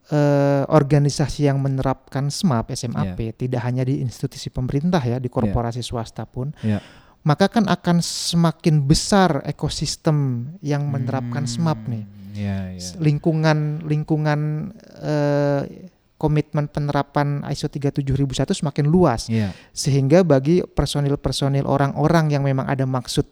eh, 0.09 0.63
organisasi 0.65 1.45
yang 1.45 1.61
menerapkan 1.61 2.33
SMAP, 2.33 2.73
SMAP, 2.73 3.19
Iya. 3.21 3.33
tidak 3.37 3.61
hanya 3.61 3.83
di 3.85 4.01
institusi 4.01 4.49
pemerintah 4.49 4.99
ya, 5.03 5.21
di 5.21 5.29
korporasi 5.29 5.85
swasta 5.85 6.25
pun, 6.25 6.55
Iya. 6.65 6.81
maka 7.21 7.51
kan 7.51 7.69
akan 7.69 8.01
semakin 8.01 8.87
besar 8.87 9.45
ekosistem 9.45 10.49
yang 10.65 10.89
menerapkan 10.89 11.45
SMAP 11.45 11.79
nih. 11.85 12.03
Iya, 12.37 12.57
iya. 12.77 12.89
Lingkungan 12.97 13.83
lingkungan 13.85 14.71
eh, 15.03 15.61
komitmen 16.17 16.65
penerapan 16.65 17.45
ISO 17.45 17.69
37001 17.69 18.51
semakin 18.51 18.85
luas 18.85 19.29
Iya. 19.29 19.53
sehingga 19.69 20.21
bagi 20.21 20.61
personil-personil 20.61 21.63
orang-orang 21.63 22.29
yang 22.29 22.41
memang 22.41 22.65
ada 22.65 22.83
maksud 22.83 23.25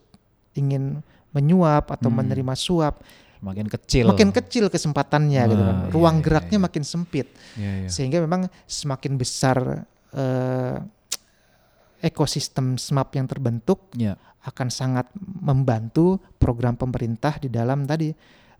ingin 0.54 1.02
menyuap 1.30 1.90
atau 1.90 2.08
Hmm. 2.08 2.22
menerima 2.22 2.54
suap 2.54 3.02
Makin 3.36 3.68
kecil. 3.68 4.08
makin 4.08 4.32
kecil 4.32 4.66
kesempatannya 4.66 5.42
gitu 5.44 5.60
kan 5.60 5.76
Wah, 5.76 5.92
ruang 5.92 6.14
iya, 6.14 6.18
iya, 6.18 6.24
geraknya 6.24 6.58
iya. 6.58 6.64
makin 6.64 6.82
sempit 6.82 7.26
Iya, 7.54 7.72
iya. 7.84 7.88
sehingga 7.90 8.18
memang 8.18 8.46
semakin 8.64 9.12
besar 9.14 9.84
eh, 10.10 10.76
ekosistem 11.98 12.76
SMAP 12.76 13.16
yang 13.16 13.26
terbentuk 13.26 13.90
Iya. 13.92 14.14
akan 14.42 14.68
sangat 14.70 15.10
membantu 15.18 16.22
program 16.36 16.72
pemerintah 16.72 17.36
di 17.36 17.48
dalam 17.48 17.82
tadi 17.82 18.14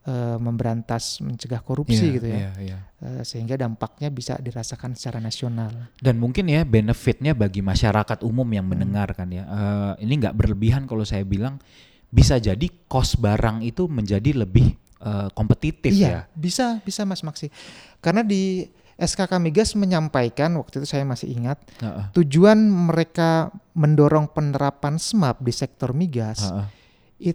eh, 0.07 0.39
memberantas 0.39 1.19
mencegah 1.19 1.59
korupsi 1.59 1.99
Iya, 2.01 2.15
gitu 2.15 2.27
ya 2.27 2.39
iya, 2.39 2.51
iya. 2.63 2.79
Eh, 2.97 3.23
sehingga 3.23 3.55
dampaknya 3.55 4.09
bisa 4.09 4.35
dirasakan 4.37 4.95
secara 4.95 5.19
nasional 5.19 5.91
Dan 5.97 6.17
mungkin 6.17 6.47
ya 6.47 6.63
benefitnya 6.63 7.35
bagi 7.35 7.61
masyarakat 7.61 8.23
umum 8.23 8.47
Hmm. 8.47 8.55
yang 8.55 8.67
mendengarkan 8.67 9.29
ya. 9.29 9.45
eh, 9.45 9.93
ini 10.01 10.17
nggak 10.17 10.33
berlebihan 10.33 10.83
kalau 10.85 11.03
saya 11.03 11.23
bilang 11.23 11.59
bisa 12.07 12.39
jadi 12.39 12.65
cost 12.87 13.19
barang 13.19 13.61
itu 13.61 13.85
menjadi 13.87 14.31
lebih 14.39 14.73
eh, 14.97 15.29
kompetitif 15.31 15.91
ya. 15.91 15.99
Iya, 15.99 16.19
bisa 16.33 16.79
bisa 16.81 17.03
Mas 17.03 17.21
Maksi. 17.21 17.53
Karena 17.99 18.23
di 18.23 18.65
SKK 18.97 19.37
Migas 19.37 19.77
menyampaikan 19.77 20.57
waktu 20.57 20.81
itu 20.81 20.89
saya 20.89 21.05
masih 21.05 21.29
ingat 21.29 21.61
Heeh, 21.77 22.09
tujuan 22.15 22.57
mereka 22.57 23.53
mendorong 23.73 24.25
penerapan 24.27 24.97
SMAP 24.97 25.45
di 25.45 25.53
sektor 25.53 25.93
migas 25.93 26.41
heeh. 26.41 26.65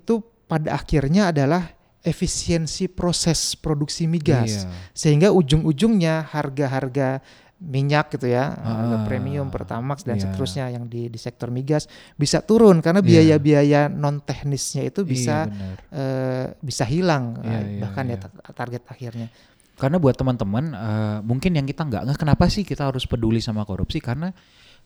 itu 0.01 0.25
pada 0.47 0.73
akhirnya 0.73 1.29
adalah 1.29 1.69
efisiensi 2.01 2.89
proses 2.89 3.53
produksi 3.53 4.05
migas 4.05 4.65
Iya. 4.65 4.69
sehingga 4.91 5.29
ujung-ujungnya 5.29 6.25
harga-harga 6.27 7.21
minyak 7.61 8.17
gitu 8.17 8.25
ya 8.25 8.57
harga 8.57 8.97
Ah, 8.97 9.05
premium 9.05 9.53
Pertamax 9.53 10.01
dan 10.01 10.17
iya. 10.17 10.25
seterusnya 10.25 10.65
yang 10.73 10.89
di 10.89 11.13
di 11.13 11.19
sektor 11.21 11.53
migas 11.53 11.85
bisa 12.17 12.41
turun 12.41 12.81
karena 12.81 13.05
Iya. 13.05 13.37
biaya-biaya 13.37 13.81
non 13.85 14.17
teknisnya 14.17 14.89
itu 14.89 15.05
bisa 15.05 15.45
Iya, 15.45 15.77
eh, 15.93 16.45
bisa 16.57 16.89
hilang 16.89 17.37
Iya, 17.37 17.53
eh, 17.53 17.61
iya, 17.77 17.81
bahkan 17.85 18.05
iya. 18.09 18.17
ya 18.17 18.25
ta- 18.25 18.53
target 18.57 18.81
akhirnya 18.89 19.29
Karena 19.77 19.97
buat 19.97 20.13
teman-teman 20.13 20.65
eh, 20.73 21.17
mungkin 21.21 21.53
yang 21.53 21.65
kita 21.65 21.85
nggak 21.85 22.01
nggak 22.05 22.17
kenapa 22.17 22.49
sih 22.49 22.61
kita 22.61 22.89
harus 22.89 23.05
peduli 23.05 23.37
sama 23.37 23.61
korupsi 23.61 24.01
karena 24.01 24.33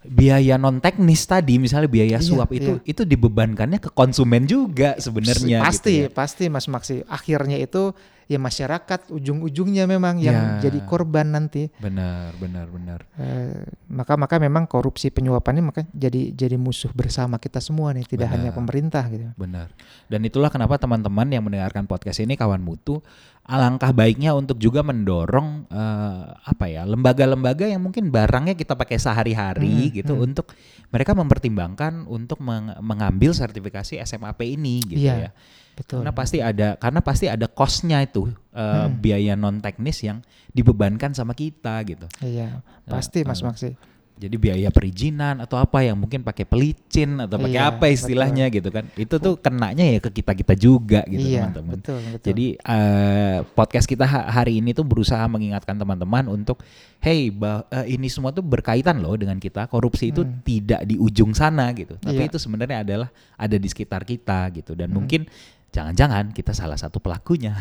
biaya 0.07 0.55
non 0.55 0.77
teknis 0.77 1.23
tadi 1.23 1.57
misalnya 1.57 1.87
biaya 1.87 2.15
Iya, 2.15 2.21
suap 2.21 2.49
itu 2.49 2.79
itu 2.83 3.01
dibebankannya 3.03 3.77
ke 3.77 3.89
konsumen 3.89 4.45
juga 4.45 4.95
sebenarnya 4.95 5.59
pasti 5.59 5.93
gitu 5.95 6.03
ya. 6.03 6.09
pasti 6.09 6.43
Mas 6.45 6.65
Maksi 6.65 7.01
akhirnya 7.03 7.57
itu 7.57 7.91
ya 8.25 8.37
masyarakat 8.37 9.09
ujung-ujungnya 9.11 9.85
memang 9.85 10.17
yang 10.17 10.57
Ya. 10.57 10.65
jadi 10.65 10.81
korban 10.83 11.29
nanti 11.29 11.69
benar 11.75 12.33
benar 12.35 12.65
benar 12.67 12.99
Eh, 13.15 13.61
maka 13.87 14.13
maka 14.15 14.35
memang 14.35 14.65
korupsi 14.65 15.09
penyuapan 15.09 15.57
ini 15.57 15.63
maka 15.63 15.81
jadi 15.87 16.33
jadi 16.33 16.57
musuh 16.57 16.89
bersama 16.91 17.37
kita 17.37 17.57
semua 17.59 17.93
nih 17.93 18.01
tidak 18.03 18.29
hanya 18.29 18.49
Benar. 18.49 18.57
pemerintah 18.57 19.03
gitu 19.07 19.29
benar 19.35 19.69
dan 20.05 20.21
itulah 20.21 20.49
kenapa 20.49 20.75
teman-teman 20.75 21.27
yang 21.27 21.41
mendengarkan 21.41 21.85
podcast 21.85 22.17
ini 22.17 22.33
kawan 22.33 22.59
mutu 22.59 22.97
alangkah 23.45 23.93
baiknya 23.93 24.33
untuk 24.33 24.57
juga 24.57 24.81
mendorong 24.81 25.69
eh, 25.69 26.23
apa 26.33 26.65
ya 26.65 26.81
lembaga-lembaga 26.83 27.69
yang 27.69 27.79
mungkin 27.79 28.09
barangnya 28.09 28.53
kita 28.53 28.73
pakai 28.73 28.97
sehari-hari 28.97 29.89
Hmm, 29.89 29.93
gitu 29.93 30.13
hmm. 30.13 30.25
untuk 30.25 30.45
mereka 30.89 31.13
mempertimbangkan 31.13 32.05
untuk 32.05 32.41
meng- 32.41 32.73
mengambil 32.81 33.31
sertifikasi 33.31 34.01
SMAP 34.01 34.41
ini 34.43 34.81
gitu 34.83 35.05
Iya, 35.05 35.29
ya 35.29 35.31
betul 35.75 36.01
Karena 36.01 36.13
pasti 36.13 36.37
ada 36.39 36.67
karena 36.75 36.99
pasti 36.99 37.25
ada 37.27 37.45
cost-nya 37.45 38.01
itu 38.01 38.25
eh, 38.51 38.61
Hmm. 38.89 38.97
biaya 38.97 39.37
non 39.37 39.61
teknis 39.61 40.01
yang 40.01 40.25
dibebankan 40.49 41.13
sama 41.13 41.35
kita 41.35 41.85
gitu. 41.85 42.07
iya 42.23 42.65
pasti 42.83 43.21
Mas 43.21 43.39
eh, 43.39 43.45
Maksi 43.45 43.69
Jadi 44.15 44.35
biaya 44.35 44.71
perizinan 44.71 45.37
atau 45.37 45.55
apa 45.55 45.83
yang 45.83 45.95
mungkin 45.95 46.23
pakai 46.23 46.43
pelicin 46.43 47.19
atau 47.19 47.35
pakai 47.35 47.59
Iya, 47.59 47.67
apa 47.69 47.85
istilahnya 47.87 48.47
gitu 48.47 48.71
kan. 48.71 48.87
Itu 48.95 49.19
tuh 49.19 49.35
kenanya 49.35 49.83
ya 49.83 49.99
ke 49.99 50.07
kita-kita 50.09 50.55
juga 50.55 51.03
gitu 51.03 51.19
iya 51.21 51.43
teman-teman. 51.43 51.73
betul 51.75 51.99
betul 52.01 52.25
Jadi 52.25 52.45
eh, 52.55 53.37
podcast 53.51 53.83
kita 53.83 54.03
ha- 54.03 54.27
hari 54.29 54.57
ini 54.57 54.71
tuh 54.71 54.83
berusaha 54.83 55.19
mengingatkan 55.25 55.75
teman-teman 55.75 56.25
untuk 56.27 56.63
hey 56.97 57.27
bah- 57.27 57.67
eh, 57.69 57.91
ini 57.91 58.07
semua 58.07 58.31
tuh 58.31 58.41
berkaitan 58.41 58.97
loh 58.97 59.13
dengan 59.13 59.35
kita. 59.35 59.67
Korupsi 59.67 60.09
itu 60.09 60.23
Hmm. 60.23 60.39
tidak 60.41 60.81
di 60.83 60.95
ujung 60.95 61.31
sana 61.31 61.69
gitu. 61.71 61.95
Tapi 61.95 62.15
Iya. 62.17 62.31
itu 62.31 62.37
sebenarnya 62.37 62.81
adalah 62.81 63.09
ada 63.35 63.55
di 63.55 63.67
sekitar 63.67 64.01
kita 64.01 64.47
gitu 64.53 64.73
dan 64.73 64.89
Hmm. 64.89 64.95
mungkin 64.95 65.27
jangan-jangan 65.75 66.31
kita 66.31 66.51
salah 66.51 66.75
satu 66.75 66.97
pelakunya. 66.97 67.59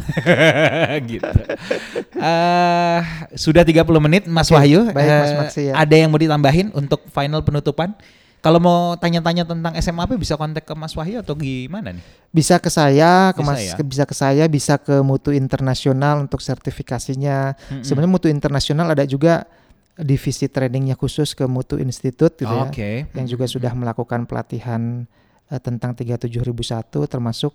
gitu. 1.10 1.26
Eh, 2.14 3.00
sudah 3.34 3.62
30 3.62 3.82
menit 4.00 4.22
Mas 4.24 4.46
Oke, 4.46 4.54
Wahyu. 4.56 4.86
baik, 4.88 5.02
Mas 5.04 5.26
Eh, 5.26 5.36
Maksi, 5.36 5.60
ya. 5.66 5.72
Ada 5.76 5.94
yang 5.96 6.08
mau 6.08 6.16
ditambahin 6.16 6.70
untuk 6.72 7.02
final 7.08 7.42
penutupan? 7.42 7.98
Kalau 8.38 8.60
mau 8.60 8.92
tanya-tanya 8.94 9.42
tentang 9.42 9.72
SMAP 9.74 10.14
bisa 10.14 10.36
kontak 10.36 10.62
ke 10.62 10.74
Mas 10.74 10.92
Wahyu 10.92 11.18
atau 11.18 11.34
gimana 11.34 11.90
nih? 11.90 12.04
bisa 12.28 12.58
ke 12.58 12.66
saya 12.66 13.30
ke 13.30 13.38
Bisa 13.38 13.46
Mas 13.46 13.62
ya? 13.62 13.74
ke- 13.74 13.86
bisa 13.86 14.04
ke 14.04 14.12
saya 14.12 14.44
bisa 14.46 14.74
ke 14.76 14.98
Mutu 15.00 15.30
Internasional 15.30 16.18
untuk 16.18 16.42
sertifikasinya 16.42 17.54
Mm-mm. 17.54 17.80
sebenarnya 17.80 18.10
Mutu 18.10 18.26
Internasional 18.26 18.90
ada 18.90 19.06
juga 19.06 19.46
divisi 19.94 20.44
trainingnya 20.44 20.92
khusus 20.92 21.30
ke 21.30 21.46
Mutu 21.46 21.78
Institute 21.78 22.34
gitu 22.34 22.50
ya 22.50 22.66
Oke. 22.66 23.06
yang 23.08 23.24
juga 23.24 23.46
sudah 23.46 23.70
melakukan 23.72 24.26
pelatihan 24.26 25.06
eh, 25.46 25.60
tentang 25.62 25.94
37001 25.94 26.50
termasuk 27.06 27.54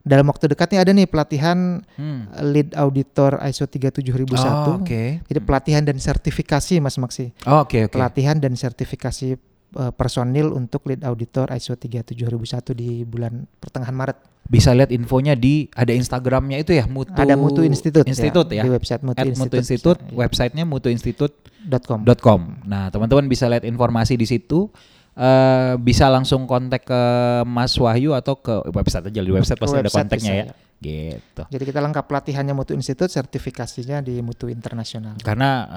dalam 0.00 0.24
waktu 0.26 0.48
dekat 0.48 0.72
nih 0.72 0.80
ada 0.80 0.90
nih 0.90 1.04
pelatihan 1.04 1.84
Hmm. 1.94 2.24
eh, 2.30 2.44
lead 2.46 2.72
auditor 2.72 3.36
ISO 3.42 3.64
37001. 3.64 4.72
Oh, 4.72 4.80
Oke. 4.80 5.20
Jadi 5.22 5.40
pelatihan 5.40 5.82
dan 5.82 5.96
sertifikasi 5.96 6.74
Mas 6.78 6.96
Maksi. 6.96 7.36
Oh, 7.44 7.62
Oke 7.62 7.84
oke. 7.84 7.92
Pelatihan 7.92 8.36
dan 8.36 8.54
sertifikasi 8.54 9.36
eh, 9.70 9.92
personil 9.92 10.50
untuk 10.50 10.82
lead 10.84 11.04
auditor 11.04 11.52
ISO 11.52 11.76
37001 11.76 12.26
di 12.72 13.04
bulan 13.04 13.44
pertengahan 13.56 13.92
Maret. 13.92 14.18
Bisa 14.42 14.72
lihat 14.72 14.90
infonya 14.90 15.32
di 15.32 15.70
ada 15.70 15.92
Instagramnya 15.92 16.58
itu 16.58 16.72
ya 16.72 16.82
Mutu. 16.84 17.14
ada 17.14 17.38
Mutu 17.38 17.62
Institute, 17.62 18.02
Institute 18.02 18.50
ya. 18.50 18.66
di 18.66 18.68
website 18.68 18.98
Mutu 19.00 19.14
At 19.14 19.28
Institute. 19.28 19.46
Mutu 19.46 19.56
Institute, 19.62 20.00
iya. 20.02 20.16
websitenya 20.16 20.64
mutuinstitute.com. 20.66 21.98
.com. 22.18 22.40
Nah, 22.64 22.88
teman-teman 22.88 23.26
bisa 23.26 23.46
lihat 23.46 23.62
informasi 23.62 24.16
di 24.16 24.26
situ. 24.26 24.72
Eh, 25.20 25.72
bisa 25.84 26.08
langsung 26.08 26.48
kontak 26.48 26.88
ke 26.88 27.02
Mas 27.44 27.76
Wahyu 27.76 28.16
atau 28.16 28.40
ke 28.40 28.64
website 28.72 29.12
aja 29.12 29.20
di 29.20 29.28
website 29.28 29.60
pasti 29.60 29.76
ada 29.76 29.92
kontaknya 29.92 30.32
ya. 30.32 30.44
ya. 30.48 30.54
Gitu. 30.80 31.42
Jadi 31.44 31.64
kita 31.68 31.84
lengkap 31.84 32.08
pelatihannya 32.08 32.56
Mutu 32.56 32.72
Institute, 32.72 33.12
sertifikasinya 33.12 34.00
di 34.00 34.16
Mutu 34.24 34.48
Internasional. 34.48 35.20
Karena 35.20 35.68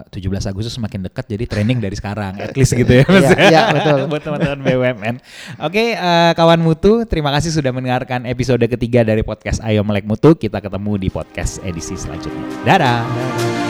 eh, 0.00 0.08
uh, 0.08 0.40
17 0.40 0.48
Agustus 0.48 0.72
semakin 0.72 1.04
dekat 1.04 1.28
jadi 1.28 1.44
training 1.44 1.84
dari 1.84 2.00
sekarang 2.00 2.40
at 2.40 2.56
least 2.56 2.72
gitu 2.72 2.88
ya. 2.88 3.04
Iya, 3.12 3.28
ya, 3.28 3.36
iya, 3.52 3.62
betul. 3.76 3.98
Buat 4.16 4.22
teman-teman 4.24 4.58
BUMN. 4.64 5.16
Oke, 5.20 5.20
okay, 5.68 5.88
uh, 6.00 6.32
kawan 6.32 6.64
Mutu, 6.64 7.04
terima 7.04 7.28
kasih 7.36 7.52
sudah 7.52 7.76
mendengarkan 7.76 8.24
episode 8.24 8.64
ketiga 8.64 9.04
dari 9.04 9.20
podcast 9.20 9.60
Ayo 9.68 9.84
Melek 9.84 10.08
Mutu. 10.08 10.32
Kita 10.32 10.64
ketemu 10.64 10.96
di 10.96 11.12
podcast 11.12 11.60
edisi 11.60 11.92
selanjutnya. 11.92 12.64
Dadah. 12.64 13.04
Dadah. 13.04 13.68